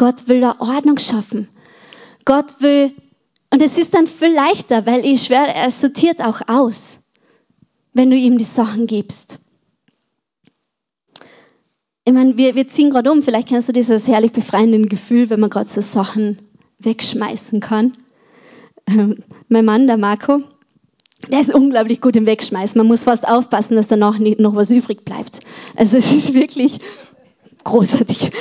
Gott 0.00 0.28
will 0.28 0.40
da 0.40 0.56
Ordnung 0.60 0.98
schaffen. 0.98 1.46
Gott 2.24 2.62
will, 2.62 2.94
und 3.52 3.60
es 3.60 3.76
ist 3.76 3.92
dann 3.92 4.06
viel 4.06 4.32
leichter, 4.32 4.86
weil 4.86 5.04
ich 5.04 5.24
schwöre, 5.24 5.54
er 5.54 5.70
sortiert 5.70 6.24
auch 6.24 6.40
aus, 6.48 7.00
wenn 7.92 8.08
du 8.08 8.16
ihm 8.16 8.38
die 8.38 8.44
Sachen 8.44 8.86
gibst. 8.86 9.38
Ich 12.06 12.14
meine, 12.14 12.38
wir, 12.38 12.54
wir 12.54 12.66
ziehen 12.66 12.88
gerade 12.88 13.12
um, 13.12 13.22
vielleicht 13.22 13.48
kennst 13.48 13.68
du 13.68 13.74
dieses 13.74 14.08
herrlich 14.08 14.32
befreiende 14.32 14.80
Gefühl, 14.88 15.28
wenn 15.28 15.38
man 15.38 15.50
gerade 15.50 15.68
so 15.68 15.82
Sachen 15.82 16.38
wegschmeißen 16.78 17.60
kann. 17.60 17.92
Ähm, 18.86 19.22
mein 19.50 19.66
Mann, 19.66 19.86
der 19.86 19.98
Marco, 19.98 20.40
der 21.28 21.40
ist 21.40 21.54
unglaublich 21.54 22.00
gut 22.00 22.16
im 22.16 22.24
Wegschmeißen. 22.24 22.78
Man 22.78 22.86
muss 22.86 23.04
fast 23.04 23.28
aufpassen, 23.28 23.76
dass 23.76 23.88
danach 23.88 24.18
noch 24.18 24.54
was 24.54 24.70
übrig 24.70 25.04
bleibt. 25.04 25.40
Also 25.76 25.98
es 25.98 26.10
ist 26.10 26.32
wirklich 26.32 26.80
großartig. 27.64 28.30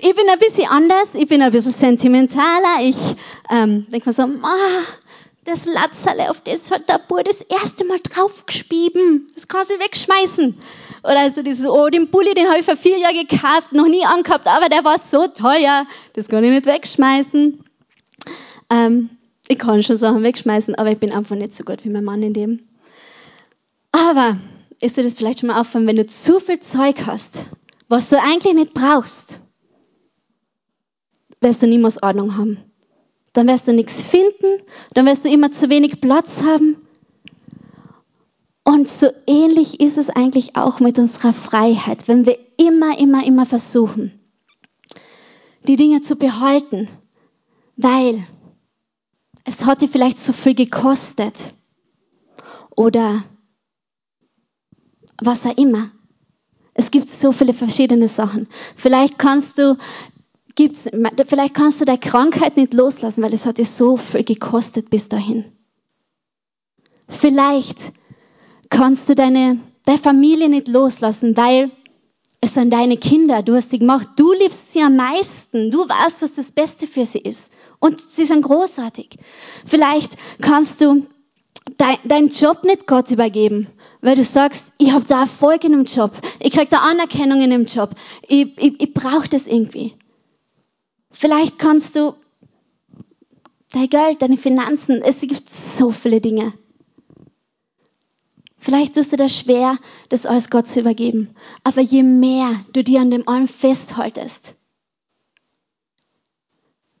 Ich 0.00 0.14
bin 0.14 0.28
ein 0.28 0.38
bisschen 0.38 0.68
anders, 0.68 1.14
ich 1.14 1.26
bin 1.26 1.42
ein 1.42 1.52
bisschen 1.52 1.72
sentimentaler. 1.72 2.80
Ich 2.82 2.96
ähm, 3.50 3.86
denke 3.90 4.08
mir 4.08 4.12
so, 4.12 4.22
ah, 4.22 4.82
das 5.44 5.64
Latzerle, 5.66 6.30
auf 6.30 6.40
das 6.40 6.70
hat 6.70 6.88
der 6.88 6.98
Bub 6.98 7.24
das 7.24 7.40
erste 7.40 7.84
Mal 7.84 7.98
draufgeschrieben. 7.98 9.30
Das 9.34 9.48
kannst 9.48 9.70
du 9.70 9.74
wegschmeißen. 9.74 10.56
Oder 11.02 11.20
also 11.20 11.42
dieses, 11.42 11.66
oh, 11.66 11.88
den 11.88 12.08
Bulli, 12.08 12.34
den 12.34 12.48
habe 12.48 12.60
ich 12.60 12.64
vor 12.64 12.76
vier 12.76 12.98
Jahren 12.98 13.26
gekauft, 13.26 13.72
noch 13.72 13.88
nie 13.88 14.04
angehabt, 14.04 14.46
aber 14.46 14.68
der 14.68 14.84
war 14.84 14.98
so 14.98 15.26
teuer. 15.26 15.86
Das 16.14 16.28
kann 16.28 16.44
ich 16.44 16.50
nicht 16.50 16.66
wegschmeißen. 16.66 17.64
Ähm, 18.70 19.10
ich 19.48 19.58
kann 19.58 19.82
schon 19.82 19.96
Sachen 19.96 20.22
wegschmeißen, 20.22 20.76
aber 20.76 20.90
ich 20.92 20.98
bin 20.98 21.12
einfach 21.12 21.36
nicht 21.36 21.54
so 21.54 21.64
gut 21.64 21.84
wie 21.84 21.90
mein 21.90 22.04
Mann 22.04 22.22
in 22.22 22.34
dem. 22.34 22.68
Aber 23.90 24.36
ist 24.80 24.96
dir 24.96 25.02
das 25.02 25.14
vielleicht 25.14 25.40
schon 25.40 25.48
mal 25.48 25.60
auffallen, 25.60 25.86
wenn 25.86 25.96
du 25.96 26.06
zu 26.06 26.40
viel 26.40 26.60
Zeug 26.60 27.06
hast, 27.06 27.46
was 27.92 28.08
du 28.08 28.18
eigentlich 28.18 28.54
nicht 28.54 28.72
brauchst, 28.72 29.42
wirst 31.42 31.62
du 31.62 31.66
niemals 31.66 32.02
Ordnung 32.02 32.38
haben. 32.38 32.56
Dann 33.34 33.46
wirst 33.46 33.68
du 33.68 33.74
nichts 33.74 34.02
finden, 34.02 34.62
dann 34.94 35.04
wirst 35.04 35.26
du 35.26 35.28
immer 35.28 35.50
zu 35.50 35.68
wenig 35.68 36.00
Platz 36.00 36.40
haben. 36.40 36.78
Und 38.64 38.88
so 38.88 39.10
ähnlich 39.26 39.80
ist 39.80 39.98
es 39.98 40.08
eigentlich 40.08 40.56
auch 40.56 40.80
mit 40.80 40.98
unserer 40.98 41.34
Freiheit, 41.34 42.08
wenn 42.08 42.24
wir 42.24 42.38
immer, 42.56 42.98
immer, 42.98 43.26
immer 43.26 43.44
versuchen, 43.44 44.18
die 45.68 45.76
Dinge 45.76 46.00
zu 46.00 46.16
behalten, 46.16 46.88
weil 47.76 48.26
es 49.44 49.66
hat 49.66 49.82
dir 49.82 49.88
vielleicht 49.88 50.16
zu 50.16 50.32
viel 50.32 50.54
gekostet 50.54 51.52
oder 52.74 53.22
was 55.22 55.44
auch 55.44 55.58
immer. 55.58 55.90
Es 56.74 56.90
gibt 56.90 57.08
so 57.08 57.32
viele 57.32 57.52
verschiedene 57.52 58.08
Sachen. 58.08 58.48
Vielleicht 58.76 59.18
kannst 59.18 59.58
du 59.58 59.76
gibt's, 60.54 60.88
vielleicht 61.26 61.54
kannst 61.54 61.80
du 61.80 61.84
deine 61.84 61.98
Krankheit 61.98 62.56
nicht 62.56 62.74
loslassen, 62.74 63.22
weil 63.22 63.32
es 63.32 63.46
hat 63.46 63.58
dir 63.58 63.64
so 63.64 63.96
viel 63.96 64.24
gekostet 64.24 64.90
bis 64.90 65.08
dahin. 65.08 65.44
Vielleicht 67.08 67.92
kannst 68.70 69.08
du 69.08 69.14
deine, 69.14 69.58
deine 69.84 69.98
Familie 69.98 70.48
nicht 70.48 70.68
loslassen, 70.68 71.36
weil 71.36 71.70
es 72.40 72.54
sind 72.54 72.72
deine 72.72 72.96
Kinder, 72.96 73.42
du 73.42 73.54
hast 73.54 73.70
sie 73.70 73.78
gemacht, 73.78 74.08
du 74.16 74.32
liebst 74.32 74.72
sie 74.72 74.82
am 74.82 74.96
meisten, 74.96 75.70
du 75.70 75.88
weißt, 75.88 76.22
was 76.22 76.34
das 76.34 76.50
Beste 76.50 76.86
für 76.86 77.06
sie 77.06 77.20
ist. 77.20 77.52
Und 77.78 78.00
sie 78.00 78.24
sind 78.24 78.42
großartig. 78.42 79.16
Vielleicht 79.64 80.12
kannst 80.40 80.80
du 80.80 81.06
dein, 81.76 81.98
deinen 82.04 82.28
Job 82.28 82.64
nicht 82.64 82.86
Gott 82.86 83.10
übergeben, 83.10 83.68
weil 84.02 84.16
du 84.16 84.24
sagst, 84.24 84.72
ich 84.78 84.92
habe 84.92 85.04
da 85.06 85.22
Erfolg 85.22 85.64
in 85.64 85.72
dem 85.72 85.84
Job, 85.84 86.12
ich 86.40 86.52
kriege 86.52 86.68
da 86.68 86.80
Anerkennung 86.80 87.40
in 87.40 87.50
dem 87.50 87.64
Job, 87.64 87.90
ich, 88.28 88.58
ich, 88.58 88.80
ich 88.80 88.92
brauche 88.92 89.28
das 89.28 89.46
irgendwie. 89.46 89.94
Vielleicht 91.12 91.58
kannst 91.58 91.96
du 91.96 92.14
dein 93.70 93.88
Geld, 93.88 94.20
deine 94.20 94.36
Finanzen, 94.36 95.00
es 95.02 95.20
gibt 95.20 95.48
so 95.48 95.92
viele 95.92 96.20
Dinge. 96.20 96.52
Vielleicht 98.58 98.94
tust 98.94 99.12
du 99.12 99.16
das 99.16 99.36
schwer, 99.36 99.76
das 100.08 100.26
alles 100.26 100.50
Gott 100.50 100.66
zu 100.66 100.80
übergeben. 100.80 101.34
Aber 101.64 101.80
je 101.80 102.02
mehr 102.02 102.54
du 102.72 102.84
dir 102.84 103.00
an 103.00 103.10
dem 103.10 103.26
allem 103.26 103.48
festhaltest, 103.48 104.54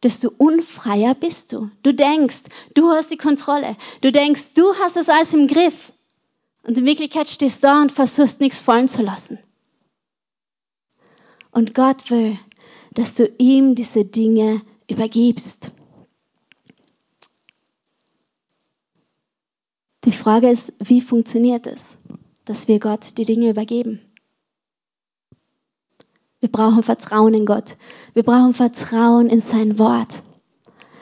desto 0.02 0.32
unfreier 0.38 1.14
bist 1.14 1.52
du. 1.52 1.70
Du 1.82 1.94
denkst, 1.94 2.42
du 2.74 2.90
hast 2.90 3.10
die 3.10 3.16
Kontrolle. 3.16 3.76
Du 4.00 4.10
denkst, 4.10 4.54
du 4.54 4.74
hast 4.74 4.96
das 4.96 5.08
alles 5.08 5.34
im 5.34 5.46
Griff. 5.46 5.92
Und 6.62 6.78
in 6.78 6.86
Wirklichkeit 6.86 7.28
stehst 7.28 7.62
du 7.62 7.68
da 7.68 7.82
und 7.82 7.92
versuchst 7.92 8.40
nichts 8.40 8.60
fallen 8.60 8.88
zu 8.88 9.02
lassen. 9.02 9.38
Und 11.50 11.74
Gott 11.74 12.10
will, 12.10 12.38
dass 12.94 13.14
du 13.14 13.26
ihm 13.38 13.74
diese 13.74 14.04
Dinge 14.04 14.62
übergibst. 14.88 15.72
Die 20.04 20.12
Frage 20.12 20.50
ist, 20.50 20.72
wie 20.78 21.00
funktioniert 21.00 21.66
es, 21.66 21.96
dass 22.44 22.68
wir 22.68 22.80
Gott 22.80 23.18
die 23.18 23.24
Dinge 23.24 23.50
übergeben? 23.50 24.00
Wir 26.40 26.50
brauchen 26.50 26.82
Vertrauen 26.82 27.34
in 27.34 27.46
Gott. 27.46 27.76
Wir 28.14 28.24
brauchen 28.24 28.52
Vertrauen 28.52 29.28
in 29.28 29.40
sein 29.40 29.78
Wort. 29.78 30.24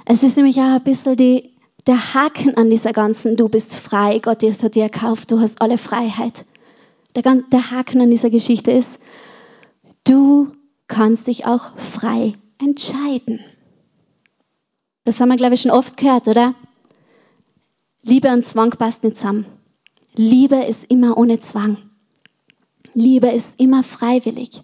Es 0.05 0.23
ist 0.23 0.37
nämlich 0.37 0.59
auch 0.59 0.75
ein 0.75 0.85
bisschen 0.85 1.17
die, 1.17 1.50
der 1.87 2.15
Haken 2.15 2.57
an 2.57 2.71
dieser 2.71 2.93
ganzen, 2.93 3.37
du 3.37 3.49
bist 3.49 3.77
frei, 3.77 4.19
Gott 4.19 4.43
hat 4.43 4.75
dir 4.75 4.83
erkauft, 4.85 5.31
du 5.31 5.41
hast 5.41 5.61
alle 5.63 5.79
Freiheit. 5.79 6.45
Der, 7.15 7.23
der 7.23 7.71
Haken 7.71 8.01
an 8.01 8.11
dieser 8.11 8.31
Geschichte 8.31 8.71
ist, 8.71 8.99
du 10.05 10.53
kannst 10.87 11.27
dich 11.27 11.47
auch 11.47 11.77
frei 11.79 12.35
entscheiden. 12.61 13.41
Das 15.05 15.21
haben 15.21 15.31
wir, 15.31 15.37
glaube 15.37 15.55
ich, 15.55 15.63
schon 15.63 15.71
oft 15.71 15.97
gehört, 15.97 16.29
oder? 16.29 16.55
Liebe 18.03 18.29
und 18.29 18.45
Zwang 18.45 18.71
passt 18.71 19.03
nicht 19.05 19.17
zusammen. 19.17 19.47
Liebe 20.15 20.57
ist 20.57 20.85
immer 20.91 21.17
ohne 21.17 21.41
Zwang. 21.41 21.79
Liebe 22.95 23.29
ist 23.29 23.61
immer 23.61 23.83
freiwillig. 23.83 24.63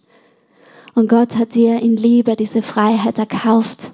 Und 0.94 1.08
Gott 1.08 1.36
hat 1.36 1.54
dir 1.54 1.80
in 1.80 1.96
Liebe 1.96 2.36
diese 2.36 2.62
Freiheit 2.62 3.18
erkauft. 3.18 3.92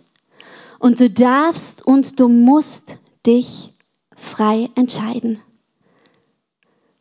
Und 0.78 1.00
du 1.00 1.11
darfst 1.11 1.85
und 1.85 2.18
du 2.18 2.28
musst 2.28 2.98
dich 3.26 3.72
frei 4.16 4.68
entscheiden. 4.74 5.40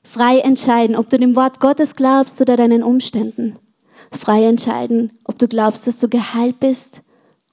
Frei 0.03 0.39
entscheiden, 0.39 0.95
ob 0.95 1.09
du 1.09 1.17
dem 1.17 1.35
Wort 1.35 1.59
Gottes 1.59 1.95
glaubst 1.95 2.41
oder 2.41 2.57
deinen 2.57 2.83
Umständen. 2.83 3.57
Frei 4.11 4.45
entscheiden, 4.45 5.17
ob 5.23 5.39
du 5.39 5.47
glaubst, 5.47 5.87
dass 5.87 5.99
du 5.99 6.09
geheilt 6.09 6.59
bist 6.59 7.01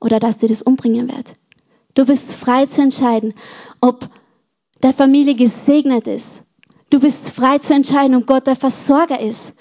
oder 0.00 0.18
dass 0.18 0.38
dir 0.38 0.48
das 0.48 0.62
umbringen 0.62 1.08
wird. 1.08 1.34
Du 1.94 2.04
bist 2.04 2.34
frei 2.34 2.66
zu 2.66 2.82
entscheiden, 2.82 3.34
ob 3.80 4.08
der 4.82 4.92
Familie 4.92 5.34
gesegnet 5.34 6.06
ist. 6.06 6.42
Du 6.90 7.00
bist 7.00 7.30
frei 7.30 7.58
zu 7.58 7.74
entscheiden, 7.74 8.16
ob 8.16 8.26
Gott 8.26 8.46
der 8.46 8.56
Versorger 8.56 9.20
ist. 9.20 9.54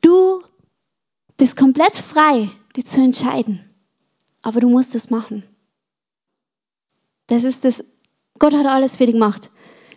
Du 0.00 0.42
bist 1.36 1.56
komplett 1.56 1.96
frei, 1.96 2.50
die 2.76 2.84
zu 2.84 3.00
entscheiden. 3.00 3.60
Aber 4.42 4.60
du 4.60 4.68
musst 4.68 4.94
es 4.94 5.10
machen. 5.10 5.44
Das 7.26 7.44
ist 7.44 7.64
das. 7.64 7.84
Gott 8.38 8.54
hat 8.54 8.66
alles 8.66 8.96
für 8.96 9.06
dich 9.06 9.14
gemacht. 9.14 9.50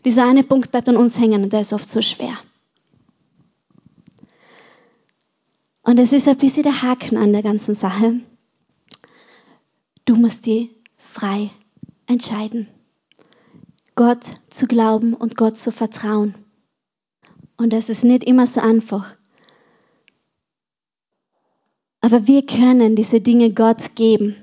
Dieser 0.06 0.28
eine 0.28 0.43
Punkt 0.43 0.71
bleibt 0.71 0.89
an 0.89 0.97
uns 0.97 1.17
hängen 1.17 1.43
und 1.43 1.54
der 1.54 1.62
ist 1.62 1.73
oft 1.73 1.89
so 1.89 2.02
schwer. 2.02 2.38
Und 5.82 6.00
es 6.00 6.12
ist 6.12 6.28
ein 6.28 6.38
bisschen 6.38 6.63
der 6.63 6.82
Haken 6.82 7.17
an 7.17 7.32
der 7.32 7.43
ganzen 7.43 7.73
Sache. 7.73 8.19
Du 10.06 10.15
musst 10.15 10.45
die 10.45 10.69
frei 10.97 11.50
entscheiden. 12.08 12.67
Gott 13.95 14.26
zu 14.50 14.67
glauben 14.67 15.13
und 15.13 15.38
Gott 15.38 15.58
zu 15.58 15.71
vertrauen. 15.71 16.36
Und 17.58 17.73
das 17.73 17.89
ist 17.89 18.04
nicht 18.04 18.23
immer 18.23 18.45
so 18.45 18.62
einfach. 18.62 19.15
Aber 22.02 22.28
wir 22.28 22.45
können 22.45 22.95
diese 22.95 23.21
Dinge 23.21 23.54
Gott 23.54 23.95
geben, 23.95 24.36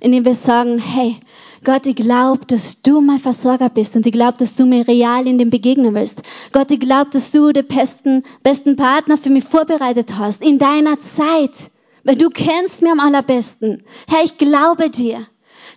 indem 0.00 0.24
wir 0.24 0.34
sagen, 0.34 0.78
hey, 0.78 1.16
Gott, 1.64 1.86
ich 1.86 1.96
glaube, 1.96 2.46
dass 2.46 2.82
du 2.82 3.00
mein 3.00 3.18
Versorger 3.18 3.68
bist 3.68 3.96
und 3.96 4.06
ich 4.06 4.12
glaube, 4.12 4.36
dass 4.38 4.54
du 4.54 4.66
mir 4.66 4.86
real 4.86 5.26
in 5.26 5.38
dem 5.38 5.50
begegnen 5.50 5.94
willst. 5.94 6.22
Gott, 6.52 6.70
ich 6.70 6.80
glaube, 6.80 7.10
dass 7.10 7.30
du 7.30 7.52
den 7.52 7.66
besten, 7.66 8.22
besten 8.42 8.76
Partner 8.76 9.16
für 9.16 9.30
mich 9.30 9.44
vorbereitet 9.44 10.18
hast 10.18 10.42
in 10.42 10.58
deiner 10.58 10.98
Zeit, 11.00 11.70
weil 12.04 12.16
du 12.16 12.28
kennst 12.30 12.82
mir 12.82 12.92
am 12.92 13.00
allerbesten. 13.00 13.82
Herr, 14.08 14.24
ich 14.24 14.38
glaube 14.38 14.90
dir, 14.90 15.26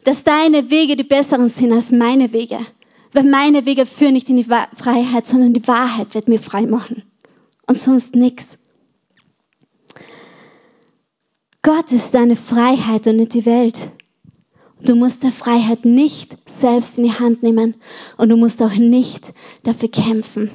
dass 0.03 0.23
deine 0.23 0.69
Wege 0.69 0.95
die 0.95 1.03
besseren 1.03 1.49
sind 1.49 1.73
als 1.73 1.91
meine 1.91 2.33
Wege. 2.33 2.59
Weil 3.11 3.23
meine 3.23 3.65
Wege 3.65 3.85
führen 3.85 4.13
nicht 4.13 4.29
in 4.29 4.37
die 4.37 4.43
Freiheit, 4.43 5.25
sondern 5.25 5.53
die 5.53 5.67
Wahrheit 5.67 6.13
wird 6.13 6.27
mir 6.27 6.39
frei 6.39 6.67
machen. 6.67 7.03
Und 7.67 7.79
sonst 7.79 8.15
nichts. 8.15 8.57
Gott 11.61 11.91
ist 11.91 12.13
deine 12.13 12.35
Freiheit 12.35 13.07
und 13.07 13.17
nicht 13.17 13.33
die 13.33 13.45
Welt. 13.45 13.89
Du 14.81 14.95
musst 14.95 15.23
der 15.23 15.31
Freiheit 15.31 15.85
nicht 15.85 16.37
selbst 16.45 16.97
in 16.97 17.03
die 17.03 17.11
Hand 17.11 17.43
nehmen 17.43 17.75
und 18.17 18.29
du 18.29 18.37
musst 18.37 18.61
auch 18.61 18.75
nicht 18.75 19.33
dafür 19.63 19.89
kämpfen. 19.89 20.49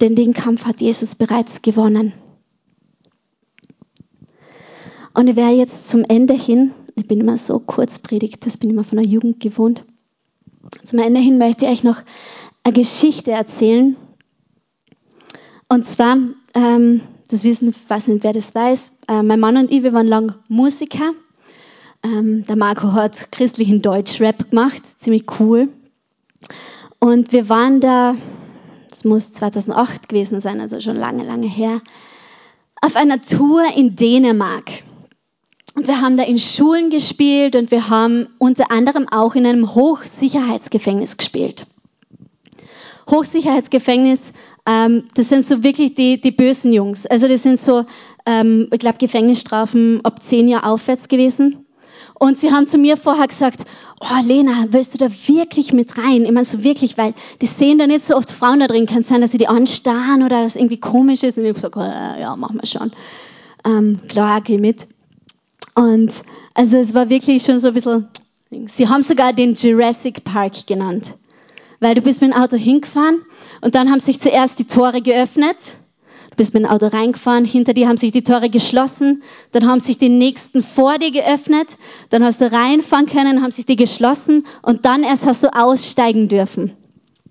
Denn 0.00 0.14
den 0.14 0.34
Kampf 0.34 0.66
hat 0.66 0.80
Jesus 0.80 1.14
bereits 1.14 1.62
gewonnen. 1.62 2.12
Und 5.14 5.28
ich 5.28 5.36
werde 5.36 5.54
jetzt 5.56 5.88
zum 5.88 6.04
Ende 6.04 6.34
hin, 6.34 6.72
ich 6.96 7.06
bin 7.06 7.20
immer 7.20 7.38
so 7.38 7.60
kurz 7.60 8.00
predigt, 8.00 8.44
das 8.46 8.56
bin 8.56 8.70
ich 8.70 8.74
immer 8.74 8.84
von 8.84 8.98
der 8.98 9.06
Jugend 9.06 9.40
gewohnt, 9.40 9.84
zum 10.84 10.98
Ende 10.98 11.20
hin 11.20 11.38
möchte 11.38 11.64
ich 11.64 11.70
euch 11.70 11.84
noch 11.84 12.02
eine 12.64 12.74
Geschichte 12.74 13.30
erzählen. 13.30 13.96
Und 15.68 15.86
zwar, 15.86 16.16
ähm, 16.54 17.00
das 17.28 17.44
wissen, 17.44 17.74
weiß 17.88 18.08
nicht, 18.08 18.24
wer 18.24 18.32
das 18.32 18.54
weiß, 18.54 18.92
äh, 19.08 19.22
mein 19.22 19.40
Mann 19.40 19.56
und 19.56 19.70
ich, 19.70 19.82
wir 19.82 19.92
waren 19.92 20.06
lang 20.06 20.34
Musiker. 20.48 21.12
Ähm, 22.04 22.44
der 22.46 22.56
Marco 22.56 22.92
hat 22.92 23.32
christlichen 23.32 23.80
Deutschrap 23.80 24.50
gemacht, 24.50 24.82
ziemlich 25.00 25.24
cool. 25.40 25.68
Und 26.98 27.32
wir 27.32 27.48
waren 27.48 27.80
da, 27.80 28.14
das 28.90 29.04
muss 29.04 29.32
2008 29.32 30.08
gewesen 30.08 30.40
sein, 30.40 30.60
also 30.60 30.80
schon 30.80 30.96
lange, 30.96 31.24
lange 31.24 31.48
her, 31.48 31.80
auf 32.82 32.96
einer 32.96 33.22
Tour 33.22 33.62
in 33.74 33.96
Dänemark. 33.96 34.82
Und 35.74 35.88
wir 35.88 36.02
haben 36.02 36.18
da 36.18 36.24
in 36.24 36.38
Schulen 36.38 36.90
gespielt 36.90 37.56
und 37.56 37.70
wir 37.70 37.88
haben 37.88 38.28
unter 38.38 38.70
anderem 38.70 39.08
auch 39.08 39.34
in 39.34 39.46
einem 39.46 39.74
Hochsicherheitsgefängnis 39.74 41.16
gespielt. 41.16 41.66
Hochsicherheitsgefängnis, 43.10 44.32
ähm, 44.66 45.04
das 45.14 45.30
sind 45.30 45.44
so 45.44 45.62
wirklich 45.64 45.94
die, 45.94 46.20
die 46.20 46.30
bösen 46.30 46.72
Jungs. 46.72 47.06
Also 47.06 47.28
das 47.28 47.42
sind 47.42 47.58
so, 47.58 47.86
ähm, 48.26 48.68
ich 48.72 48.78
glaube, 48.78 48.98
Gefängnisstrafen 48.98 50.04
ab 50.04 50.22
zehn 50.22 50.48
Jahren 50.48 50.64
aufwärts 50.64 51.08
gewesen. 51.08 51.64
Und 52.14 52.38
sie 52.38 52.52
haben 52.52 52.66
zu 52.66 52.78
mir 52.78 52.96
vorher 52.96 53.26
gesagt, 53.26 53.64
oh 54.00 54.24
Lena, 54.24 54.66
willst 54.70 54.94
du 54.94 54.98
da 54.98 55.08
wirklich 55.10 55.72
mit 55.72 55.98
rein? 55.98 56.24
Ich 56.24 56.30
meine 56.30 56.44
so 56.44 56.62
wirklich, 56.62 56.96
weil 56.96 57.12
die 57.40 57.46
sehen 57.46 57.78
da 57.78 57.86
nicht 57.86 58.04
so 58.04 58.16
oft 58.16 58.30
Frauen 58.30 58.60
da 58.60 58.66
drin. 58.66 58.86
Kann 58.86 59.02
sein, 59.02 59.20
dass 59.20 59.32
sie 59.32 59.38
die 59.38 59.48
anstarren 59.48 60.22
oder 60.22 60.42
dass 60.42 60.56
irgendwie 60.56 60.78
komisch 60.78 61.22
ist. 61.22 61.38
Und 61.38 61.44
ich 61.44 61.50
habe 61.50 61.54
gesagt, 61.54 61.76
oh, 61.76 62.20
ja, 62.20 62.36
machen 62.36 62.60
wir 62.60 62.66
schon. 62.66 62.92
Ähm, 63.66 64.00
klar, 64.08 64.40
geh 64.40 64.58
mit. 64.58 64.86
Und 65.74 66.12
also 66.54 66.78
es 66.78 66.94
war 66.94 67.10
wirklich 67.10 67.42
schon 67.42 67.58
so 67.58 67.68
ein 67.68 67.74
bisschen, 67.74 68.08
sie 68.66 68.88
haben 68.88 69.02
sogar 69.02 69.32
den 69.32 69.54
Jurassic 69.54 70.22
Park 70.24 70.66
genannt. 70.66 71.14
Weil 71.80 71.96
du 71.96 72.00
bist 72.00 72.22
mit 72.22 72.32
dem 72.32 72.40
Auto 72.40 72.56
hingefahren 72.56 73.22
und 73.60 73.74
dann 73.74 73.90
haben 73.90 74.00
sich 74.00 74.20
zuerst 74.20 74.58
die 74.60 74.66
Tore 74.66 75.02
geöffnet. 75.02 75.56
Bist 76.36 76.54
mit 76.54 76.64
dem 76.64 76.70
Auto 76.70 76.86
reingefahren, 76.86 77.44
hinter 77.44 77.74
dir 77.74 77.88
haben 77.88 77.96
sich 77.96 78.12
die 78.12 78.24
Tore 78.24 78.50
geschlossen, 78.50 79.22
dann 79.52 79.66
haben 79.66 79.80
sich 79.80 79.98
die 79.98 80.08
nächsten 80.08 80.62
vor 80.62 80.98
dir 80.98 81.10
geöffnet, 81.10 81.76
dann 82.10 82.24
hast 82.24 82.40
du 82.40 82.50
reinfahren 82.50 83.06
können, 83.06 83.42
haben 83.42 83.50
sich 83.50 83.66
die 83.66 83.76
geschlossen 83.76 84.44
und 84.62 84.84
dann 84.84 85.02
erst 85.02 85.26
hast 85.26 85.42
du 85.44 85.54
aussteigen 85.54 86.28
dürfen. 86.28 86.76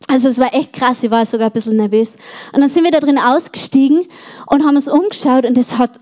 Also 0.08 0.28
es 0.28 0.40
war 0.40 0.54
echt 0.54 0.74
krass, 0.74 1.04
ich 1.04 1.12
war 1.12 1.26
sogar 1.26 1.48
ein 1.48 1.54
bisschen 1.54 1.78
nervös. 1.78 2.18
Und 2.52 2.62
dann 2.62 2.70
sind 2.70 2.84
wir 2.84 2.92
da 2.92 3.00
drin 3.00 3.18
ausgestiegen 3.18 4.06
und 4.48 4.66
haben 4.66 4.76
uns 4.76 4.90
umgeschaut 4.90 5.46
und 5.46 5.58
es 5.58 5.78
hat 5.78 6.00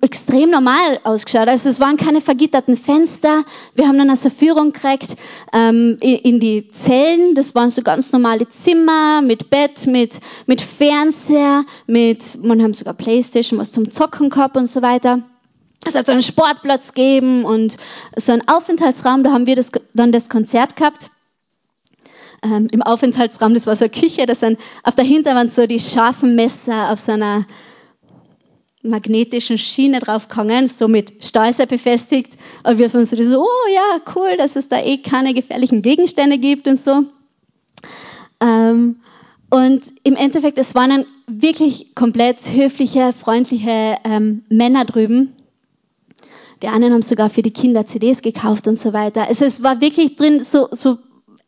extrem 0.00 0.50
normal 0.50 1.00
ausgeschaut. 1.04 1.48
Also 1.48 1.68
es 1.68 1.80
waren 1.80 1.96
keine 1.96 2.20
vergitterten 2.20 2.76
Fenster. 2.76 3.42
Wir 3.74 3.88
haben 3.88 3.98
dann 3.98 4.10
also 4.10 4.30
Führung 4.30 4.72
gekriegt 4.72 5.16
ähm, 5.52 5.96
in, 6.00 6.40
die 6.40 6.68
Zellen. 6.68 7.34
Das 7.34 7.54
waren 7.54 7.70
so 7.70 7.82
ganz 7.82 8.12
normale 8.12 8.48
Zimmer 8.48 9.22
mit 9.22 9.50
Bett, 9.50 9.86
mit, 9.86 10.20
mit 10.46 10.60
Fernseher, 10.60 11.64
mit, 11.86 12.42
man 12.42 12.62
haben 12.62 12.74
sogar 12.74 12.94
Playstation, 12.94 13.58
was 13.58 13.72
zum 13.72 13.90
Zocken 13.90 14.30
gehabt 14.30 14.56
und 14.56 14.66
so 14.66 14.82
weiter. 14.82 15.22
Es 15.84 15.94
hat 15.94 16.06
so 16.06 16.12
einen 16.12 16.22
Sportplatz 16.22 16.94
gegeben 16.94 17.44
und 17.44 17.76
so 18.16 18.32
einen 18.32 18.46
Aufenthaltsraum. 18.46 19.24
Da 19.24 19.32
haben 19.32 19.46
wir 19.46 19.56
das, 19.56 19.72
dann 19.94 20.12
das 20.12 20.28
Konzert 20.28 20.76
gehabt. 20.76 21.10
Ähm, 22.44 22.68
Im 22.70 22.82
Aufenthaltsraum, 22.82 23.54
das 23.54 23.66
war 23.66 23.76
so 23.76 23.84
eine 23.84 23.92
Küche, 23.92 24.26
das 24.26 24.40
sind 24.40 24.58
auf 24.82 24.94
der 24.96 25.04
Hinterwand 25.04 25.52
so 25.52 25.66
die 25.66 25.78
scharfen 25.78 26.34
Messer 26.34 26.90
auf 26.90 26.98
so 26.98 27.12
einer 27.12 27.46
magnetischen 28.82 29.58
Schiene 29.58 30.00
draufgehangen, 30.00 30.66
so 30.66 30.88
mit 30.88 31.24
Steißer 31.24 31.66
befestigt. 31.66 32.32
Und 32.64 32.78
wir 32.78 32.90
fanden 32.90 33.06
so, 33.06 33.42
oh 33.42 33.72
ja, 33.74 34.00
cool, 34.16 34.36
dass 34.36 34.56
es 34.56 34.68
da 34.68 34.82
eh 34.82 34.98
keine 34.98 35.34
gefährlichen 35.34 35.82
Gegenstände 35.82 36.38
gibt 36.38 36.66
und 36.68 36.78
so. 36.78 37.04
Ähm, 38.40 38.96
Und 39.50 39.92
im 40.02 40.16
Endeffekt, 40.16 40.56
es 40.56 40.74
waren 40.74 40.90
dann 40.90 41.04
wirklich 41.26 41.94
komplett 41.94 42.38
höfliche, 42.52 43.12
freundliche 43.12 43.96
ähm, 44.04 44.44
Männer 44.48 44.86
drüben. 44.86 45.36
Die 46.62 46.68
anderen 46.68 46.94
haben 46.94 47.02
sogar 47.02 47.28
für 47.28 47.42
die 47.42 47.50
Kinder 47.50 47.84
CDs 47.84 48.22
gekauft 48.22 48.66
und 48.66 48.78
so 48.78 48.94
weiter. 48.94 49.28
Also 49.28 49.44
es 49.44 49.62
war 49.62 49.82
wirklich 49.82 50.16
drin, 50.16 50.40
so, 50.40 50.68
so, 50.70 50.96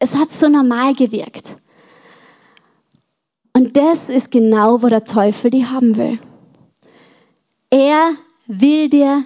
es 0.01 0.17
hat 0.17 0.31
so 0.31 0.49
normal 0.51 0.93
gewirkt. 0.93 1.57
Und 3.57 3.75
das 3.77 4.11
ist 4.11 4.31
genau, 4.31 4.83
wo 4.83 4.89
der 4.89 5.05
Teufel 5.05 5.51
die 5.51 5.65
haben 5.65 5.97
will. 5.97 6.19
Er 7.75 8.13
will 8.47 8.89
dir, 8.89 9.25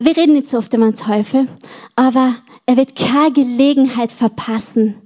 wir 0.00 0.16
reden 0.16 0.32
nicht 0.32 0.48
so 0.48 0.58
oft 0.58 0.74
über 0.74 0.90
den 0.90 0.96
Teufel, 0.96 1.46
aber 1.94 2.34
er 2.66 2.76
wird 2.76 2.96
keine 2.96 3.30
Gelegenheit 3.30 4.10
verpassen, 4.10 5.00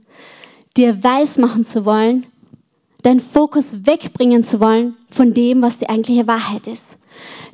dir 0.75 1.05
weismachen 1.05 1.64
zu 1.64 1.85
wollen, 1.85 2.25
deinen 3.03 3.20
Fokus 3.20 3.85
wegbringen 3.85 4.42
zu 4.42 4.59
wollen 4.59 4.96
von 5.11 5.35
dem, 5.35 5.61
was 5.61 5.79
die 5.79 5.90
eigentliche 5.90 6.27
Wahrheit 6.27 6.66
ist. 6.66 6.96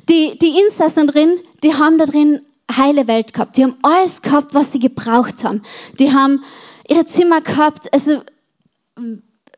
Die, 0.07 0.37
die 0.37 0.57
Instas 0.61 0.93
da 0.93 1.03
drin, 1.03 1.37
die 1.61 1.73
haben 1.73 1.97
da 1.97 2.05
drin 2.05 2.39
heile 2.73 3.07
Welt 3.07 3.33
gehabt. 3.33 3.57
Die 3.57 3.65
haben 3.65 3.75
alles 3.81 4.21
gehabt, 4.21 4.53
was 4.53 4.71
sie 4.71 4.79
gebraucht 4.79 5.43
haben. 5.43 5.63
Die 5.99 6.13
haben 6.13 6.45
ihre 6.87 7.05
Zimmer 7.05 7.41
gehabt, 7.41 7.93
also 7.93 8.21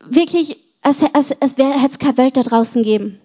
wirklich, 0.00 0.58
als, 0.80 1.04
als, 1.14 1.40
als 1.40 1.56
hätte 1.56 1.88
es 1.88 2.00
keine 2.00 2.16
Welt 2.16 2.36
da 2.36 2.42
draußen 2.42 2.82
geben. 2.82 3.22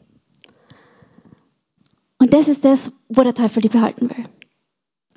Und 2.19 2.33
das 2.33 2.47
ist 2.47 2.65
das, 2.65 2.91
wo 3.09 3.21
der 3.23 3.33
Teufel 3.33 3.61
die 3.61 3.69
behalten 3.69 4.09
will. 4.09 4.23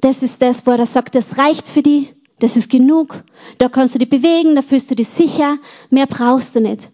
Das 0.00 0.22
ist 0.22 0.40
das, 0.42 0.66
wo 0.66 0.70
er 0.70 0.86
sagt, 0.86 1.14
das 1.14 1.38
reicht 1.38 1.68
für 1.68 1.82
die, 1.82 2.08
das 2.38 2.56
ist 2.56 2.70
genug. 2.70 3.22
Da 3.58 3.68
kannst 3.68 3.94
du 3.94 3.98
dich 3.98 4.08
bewegen, 4.08 4.54
da 4.54 4.62
fühlst 4.62 4.90
du 4.90 4.94
dich 4.94 5.08
sicher. 5.08 5.58
Mehr 5.90 6.06
brauchst 6.06 6.56
du 6.56 6.60
nicht. 6.60 6.90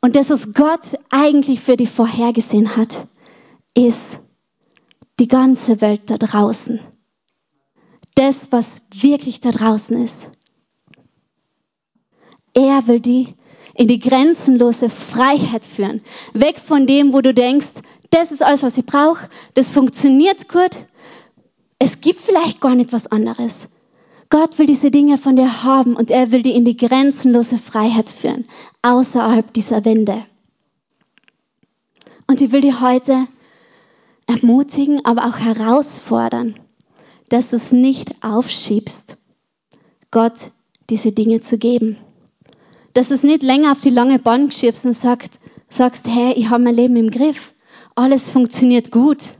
Und 0.00 0.16
das, 0.16 0.28
was 0.28 0.52
Gott 0.52 0.98
eigentlich 1.10 1.60
für 1.60 1.76
dich 1.76 1.88
vorhergesehen 1.88 2.76
hat, 2.76 3.06
ist 3.74 4.18
die 5.18 5.28
ganze 5.28 5.80
Welt 5.80 6.02
da 6.06 6.18
draußen. 6.18 6.80
Das, 8.14 8.52
was 8.52 8.82
wirklich 8.92 9.40
da 9.40 9.50
draußen 9.50 10.00
ist. 10.02 10.28
Er 12.52 12.86
will 12.86 13.00
die 13.00 13.34
in 13.74 13.88
die 13.88 13.98
grenzenlose 13.98 14.88
Freiheit 14.88 15.64
führen. 15.64 16.02
Weg 16.32 16.58
von 16.58 16.86
dem, 16.86 17.12
wo 17.12 17.20
du 17.20 17.34
denkst, 17.34 17.72
das 18.14 18.30
ist 18.30 18.42
alles, 18.42 18.62
was 18.62 18.78
ich 18.78 18.86
brauche, 18.86 19.28
das 19.54 19.70
funktioniert 19.70 20.48
gut. 20.48 20.76
Es 21.80 22.00
gibt 22.00 22.20
vielleicht 22.20 22.60
gar 22.60 22.76
nicht 22.76 22.92
was 22.92 23.08
anderes. 23.08 23.68
Gott 24.30 24.58
will 24.58 24.66
diese 24.66 24.90
Dinge 24.90 25.18
von 25.18 25.34
dir 25.36 25.64
haben 25.64 25.96
und 25.96 26.10
er 26.10 26.30
will 26.30 26.42
dich 26.42 26.54
in 26.54 26.64
die 26.64 26.76
grenzenlose 26.76 27.58
Freiheit 27.58 28.08
führen, 28.08 28.44
außerhalb 28.82 29.52
dieser 29.52 29.84
Wände. 29.84 30.24
Und 32.28 32.40
ich 32.40 32.52
will 32.52 32.60
dich 32.60 32.80
heute 32.80 33.26
ermutigen, 34.26 35.04
aber 35.04 35.26
auch 35.26 35.38
herausfordern, 35.38 36.54
dass 37.28 37.50
du 37.50 37.56
es 37.56 37.72
nicht 37.72 38.24
aufschiebst, 38.24 39.16
Gott 40.10 40.52
diese 40.88 41.12
Dinge 41.12 41.40
zu 41.40 41.58
geben. 41.58 41.96
Dass 42.92 43.08
du 43.08 43.14
es 43.14 43.24
nicht 43.24 43.42
länger 43.42 43.72
auf 43.72 43.80
die 43.80 43.90
lange 43.90 44.20
Bahn 44.20 44.52
schiebst 44.52 44.84
und 44.84 44.92
sagst, 44.92 45.40
sagst 45.68 46.06
hey, 46.06 46.32
ich 46.34 46.50
habe 46.50 46.62
mein 46.62 46.76
Leben 46.76 46.96
im 46.96 47.10
Griff. 47.10 47.53
Alles 47.94 48.30
funktioniert 48.30 48.90
gut 48.90 49.34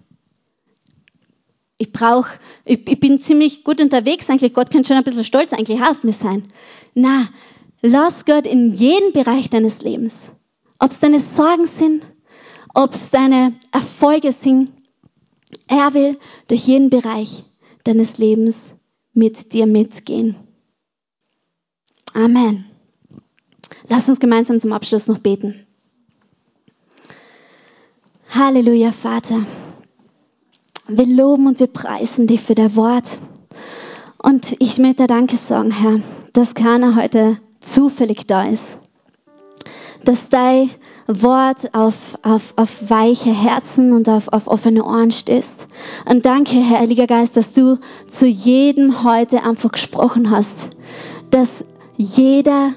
ich 1.76 1.92
brauche, 1.92 2.38
ich, 2.64 2.88
ich, 2.88 3.00
bin 3.00 3.20
ziemlich 3.20 3.64
gut 3.64 3.80
unterwegs 3.80 4.30
eigentlich. 4.30 4.54
Gott 4.54 4.70
kann 4.70 4.84
schon 4.84 4.96
ein 4.96 5.04
bisschen 5.04 5.24
stolz 5.24 5.52
eigentlich 5.52 5.82
auf 5.82 6.04
mich 6.04 6.16
sein. 6.16 6.44
Na, 6.94 7.26
lass 7.82 8.24
Gott 8.24 8.46
in 8.46 8.72
jeden 8.72 9.12
Bereich 9.12 9.50
deines 9.50 9.82
Lebens. 9.82 10.30
Ob 10.78 10.90
es 10.90 11.00
deine 11.00 11.20
Sorgen 11.20 11.66
sind, 11.66 12.04
ob 12.74 12.94
es 12.94 13.10
deine 13.10 13.54
Erfolge 13.72 14.32
sind. 14.32 14.70
Er 15.66 15.94
will 15.94 16.18
durch 16.48 16.66
jeden 16.66 16.90
Bereich 16.90 17.44
deines 17.84 18.18
Lebens 18.18 18.74
mit 19.12 19.52
dir 19.52 19.66
mitgehen. 19.66 20.36
Amen. 22.12 22.64
Lass 23.88 24.08
uns 24.08 24.20
gemeinsam 24.20 24.60
zum 24.60 24.72
Abschluss 24.72 25.06
noch 25.06 25.18
beten. 25.18 25.66
Halleluja, 28.36 28.90
Vater. 28.90 29.46
Wir 30.88 31.06
loben 31.06 31.46
und 31.46 31.60
wir 31.60 31.68
preisen 31.68 32.26
dich 32.26 32.40
für 32.40 32.56
dein 32.56 32.74
Wort. 32.74 33.16
Und 34.20 34.56
ich 34.58 34.80
möchte 34.80 35.06
Danke 35.06 35.36
sagen, 35.36 35.70
Herr, 35.70 36.00
dass 36.32 36.56
keiner 36.56 36.96
heute 36.96 37.38
zufällig 37.60 38.26
da 38.26 38.42
ist. 38.42 38.80
Dass 40.04 40.30
dein 40.30 40.68
Wort 41.06 41.72
auf, 41.76 42.18
auf, 42.22 42.54
auf 42.56 42.90
weiche 42.90 43.30
Herzen 43.30 43.92
und 43.92 44.08
auf, 44.08 44.26
auf 44.26 44.48
offene 44.48 44.84
Ohren 44.84 45.12
stößt. 45.12 45.68
Und 46.10 46.26
danke, 46.26 46.56
Herr 46.56 46.80
Heiliger 46.80 47.06
Geist, 47.06 47.36
dass 47.36 47.52
du 47.52 47.78
zu 48.08 48.26
jedem 48.26 49.04
heute 49.04 49.44
einfach 49.44 49.70
gesprochen 49.70 50.30
hast. 50.30 50.70
Dass 51.30 51.64
jeder 51.96 52.70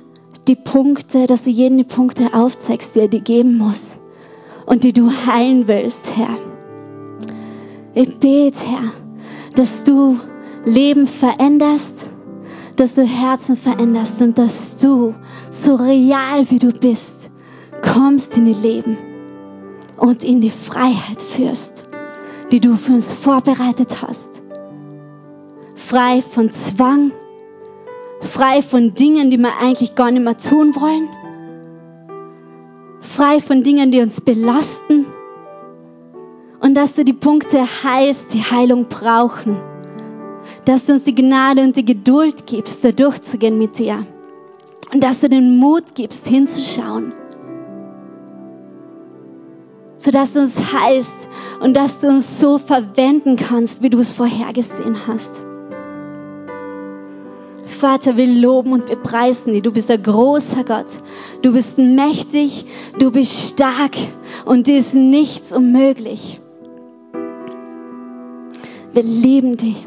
die 0.47 0.55
Punkte, 0.55 1.25
dass 1.25 1.45
du 1.45 1.49
jeden 1.49 1.79
die 1.79 1.83
Punkte 1.83 2.35
aufzeigst, 2.35 2.93
die 2.93 2.99
er 2.99 3.07
dir 3.07 3.21
geben 3.21 3.57
muss. 3.57 3.97
Und 4.67 4.83
die 4.83 4.91
du 4.93 5.09
heilen 5.09 5.67
willst, 5.67 6.05
Herr. 6.17 6.37
Ich 7.93 8.19
bete, 8.19 8.65
Herr, 8.65 8.91
dass 9.55 9.85
du 9.85 10.19
Leben 10.65 11.07
veränderst, 11.07 12.05
dass 12.75 12.93
du 12.93 13.03
Herzen 13.03 13.55
veränderst 13.55 14.21
und 14.21 14.37
dass 14.37 14.77
du, 14.77 15.15
so 15.49 15.75
real 15.75 16.51
wie 16.51 16.59
du 16.59 16.73
bist, 16.73 17.31
kommst 17.81 18.35
in 18.37 18.43
die 18.43 18.53
Leben 18.53 18.97
und 19.95 20.25
in 20.25 20.41
die 20.41 20.51
Freiheit 20.51 21.21
führst, 21.21 21.87
die 22.51 22.59
du 22.59 22.75
für 22.75 22.91
uns 22.91 23.13
vorbereitet 23.13 24.01
hast. 24.01 24.43
Frei 25.75 26.21
von 26.21 26.51
Zwang, 26.51 27.13
frei 28.19 28.61
von 28.61 28.93
Dingen, 28.93 29.29
die 29.29 29.37
wir 29.37 29.57
eigentlich 29.61 29.95
gar 29.95 30.11
nicht 30.11 30.23
mehr 30.23 30.35
tun 30.35 30.75
wollen, 30.75 31.07
frei 33.17 33.41
von 33.41 33.63
Dingen, 33.63 33.89
die 33.89 33.99
uns 33.99 34.21
belasten 34.21 35.07
und 36.59 36.75
dass 36.75 36.93
du 36.93 37.03
die 37.03 37.13
Punkte 37.13 37.65
heilst, 37.83 38.31
die 38.35 38.43
Heilung 38.43 38.89
brauchen. 38.89 39.57
Dass 40.65 40.85
du 40.85 40.93
uns 40.93 41.03
die 41.03 41.15
Gnade 41.15 41.63
und 41.63 41.75
die 41.75 41.85
Geduld 41.85 42.45
gibst, 42.45 42.83
da 42.83 42.91
durchzugehen 42.91 43.57
mit 43.57 43.79
dir. 43.79 44.05
Und 44.93 45.03
dass 45.03 45.21
du 45.21 45.29
den 45.29 45.57
Mut 45.57 45.95
gibst, 45.95 46.27
hinzuschauen. 46.27 47.11
Sodass 49.97 50.33
du 50.33 50.41
uns 50.41 50.71
heilst 50.71 51.15
und 51.59 51.75
dass 51.75 51.99
du 52.01 52.09
uns 52.09 52.39
so 52.39 52.59
verwenden 52.59 53.35
kannst, 53.35 53.81
wie 53.81 53.89
du 53.89 53.97
es 53.97 54.13
vorhergesehen 54.13 55.07
hast. 55.07 55.46
Vater, 57.77 58.17
wir 58.17 58.27
loben 58.27 58.73
und 58.73 58.89
wir 58.89 58.95
preisen 58.95 59.53
dich. 59.53 59.61
Du 59.61 59.71
bist 59.71 59.91
ein 59.91 60.01
großer 60.01 60.63
Gott. 60.63 60.87
Du 61.43 61.53
bist 61.53 61.77
mächtig, 61.77 62.65
du 62.99 63.11
bist 63.11 63.53
stark 63.53 63.95
und 64.45 64.67
dir 64.67 64.77
ist 64.77 64.95
nichts 64.95 65.51
unmöglich. 65.53 66.41
Wir 68.93 69.03
lieben 69.03 69.57
dich. 69.57 69.85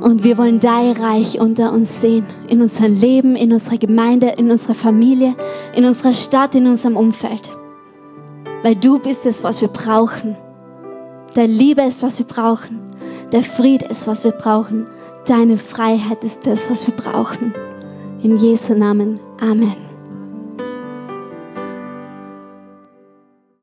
Und 0.00 0.24
wir 0.24 0.38
wollen 0.38 0.60
dein 0.60 0.92
Reich 0.92 1.38
unter 1.38 1.72
uns 1.72 2.00
sehen. 2.00 2.26
In 2.48 2.62
unserem 2.62 2.98
Leben, 2.98 3.36
in 3.36 3.52
unserer 3.52 3.76
Gemeinde, 3.76 4.34
in 4.38 4.50
unserer 4.50 4.74
Familie, 4.74 5.36
in 5.76 5.84
unserer 5.84 6.14
Stadt, 6.14 6.54
in 6.54 6.66
unserem 6.66 6.96
Umfeld. 6.96 7.52
Weil 8.62 8.76
du 8.76 8.98
bist 8.98 9.26
es, 9.26 9.44
was 9.44 9.60
wir 9.60 9.68
brauchen. 9.68 10.36
Der 11.36 11.46
Liebe 11.46 11.82
ist, 11.82 12.02
was 12.02 12.18
wir 12.18 12.26
brauchen. 12.26 12.80
Der 13.30 13.42
Friede 13.42 13.86
ist, 13.86 14.06
was 14.06 14.24
wir 14.24 14.32
brauchen. 14.32 14.86
Deine 15.26 15.56
Freiheit 15.56 16.24
ist 16.24 16.46
das, 16.46 16.68
was 16.68 16.86
wir 16.86 16.94
brauchen. 16.94 17.54
In 18.22 18.36
Jesu 18.36 18.74
Namen. 18.74 19.20
Amen. 19.40 19.91